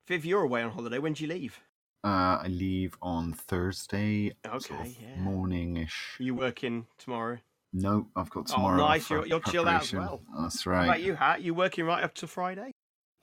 [0.09, 0.99] Viv, you're away on holiday.
[0.99, 1.61] When do you leave?
[2.05, 4.33] Uh, I leave on Thursday.
[4.45, 5.17] sort Okay, of yeah.
[5.23, 6.17] Morning-ish.
[6.21, 7.39] Are you working tomorrow?
[7.73, 8.77] No, I've got Oh, tomorrow.
[8.77, 10.21] nice, you're- you're chilled out as well.
[10.39, 10.85] That's What right.
[10.85, 11.41] about you, Hat?
[11.41, 12.71] You working right up to Friday?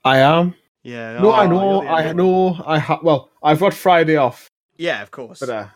[0.04, 0.56] I am.
[0.82, 1.20] Yeah.
[1.20, 1.86] No, oh, I know.
[1.86, 2.60] I know.
[2.66, 5.38] I ha- well, I've got Friday off, Yeah, of course.
[5.38, 5.68] but uh,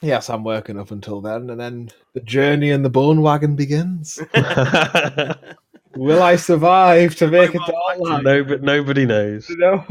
[0.00, 4.18] yes, I'm working up until then, and then the journey in the bone wagon begins.
[5.96, 9.48] Will I survive to make it well to back no, but nobody knows.
[9.48, 9.86] You know?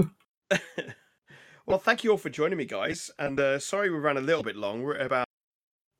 [1.65, 3.11] well, thank you all for joining me, guys.
[3.19, 4.83] And uh, sorry we ran a little bit long.
[4.83, 5.27] We're at about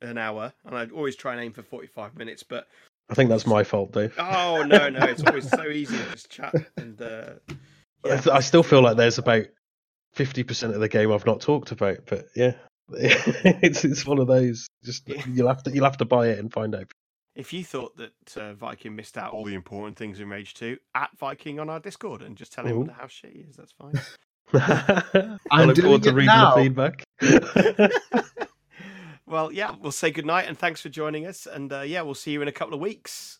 [0.00, 2.42] an hour, and I always try and aim for forty-five minutes.
[2.42, 2.66] But
[3.08, 4.14] I think that's my fault, Dave.
[4.18, 6.54] oh no, no, it's always so easy to just chat.
[6.76, 7.54] And uh, I
[8.04, 8.22] yeah.
[8.32, 9.46] I still feel like there's about
[10.16, 12.54] 50% of the game I've not talked about, but yeah.
[12.90, 15.22] it's it's one of those just Yeah.
[15.28, 16.90] you'll have to you'll have to buy it and find out.
[17.34, 20.78] If you thought that uh, Viking missed out all the important things in Rage Two,
[20.94, 22.80] at Viking on our Discord and just tell him Ooh.
[22.80, 23.56] what how shit he is.
[23.56, 23.94] That's fine.
[24.54, 26.54] I I'm look forward to doing it reading now.
[26.54, 27.04] the feedback.
[29.26, 31.46] well, yeah, we'll say goodnight and thanks for joining us.
[31.46, 33.38] And uh, yeah, we'll see you in a couple of weeks.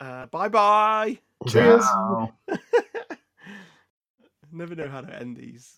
[0.00, 1.18] Uh, bye bye.
[1.46, 1.84] Cheers.
[1.84, 2.32] Ciao.
[4.52, 5.76] Never know how to end these.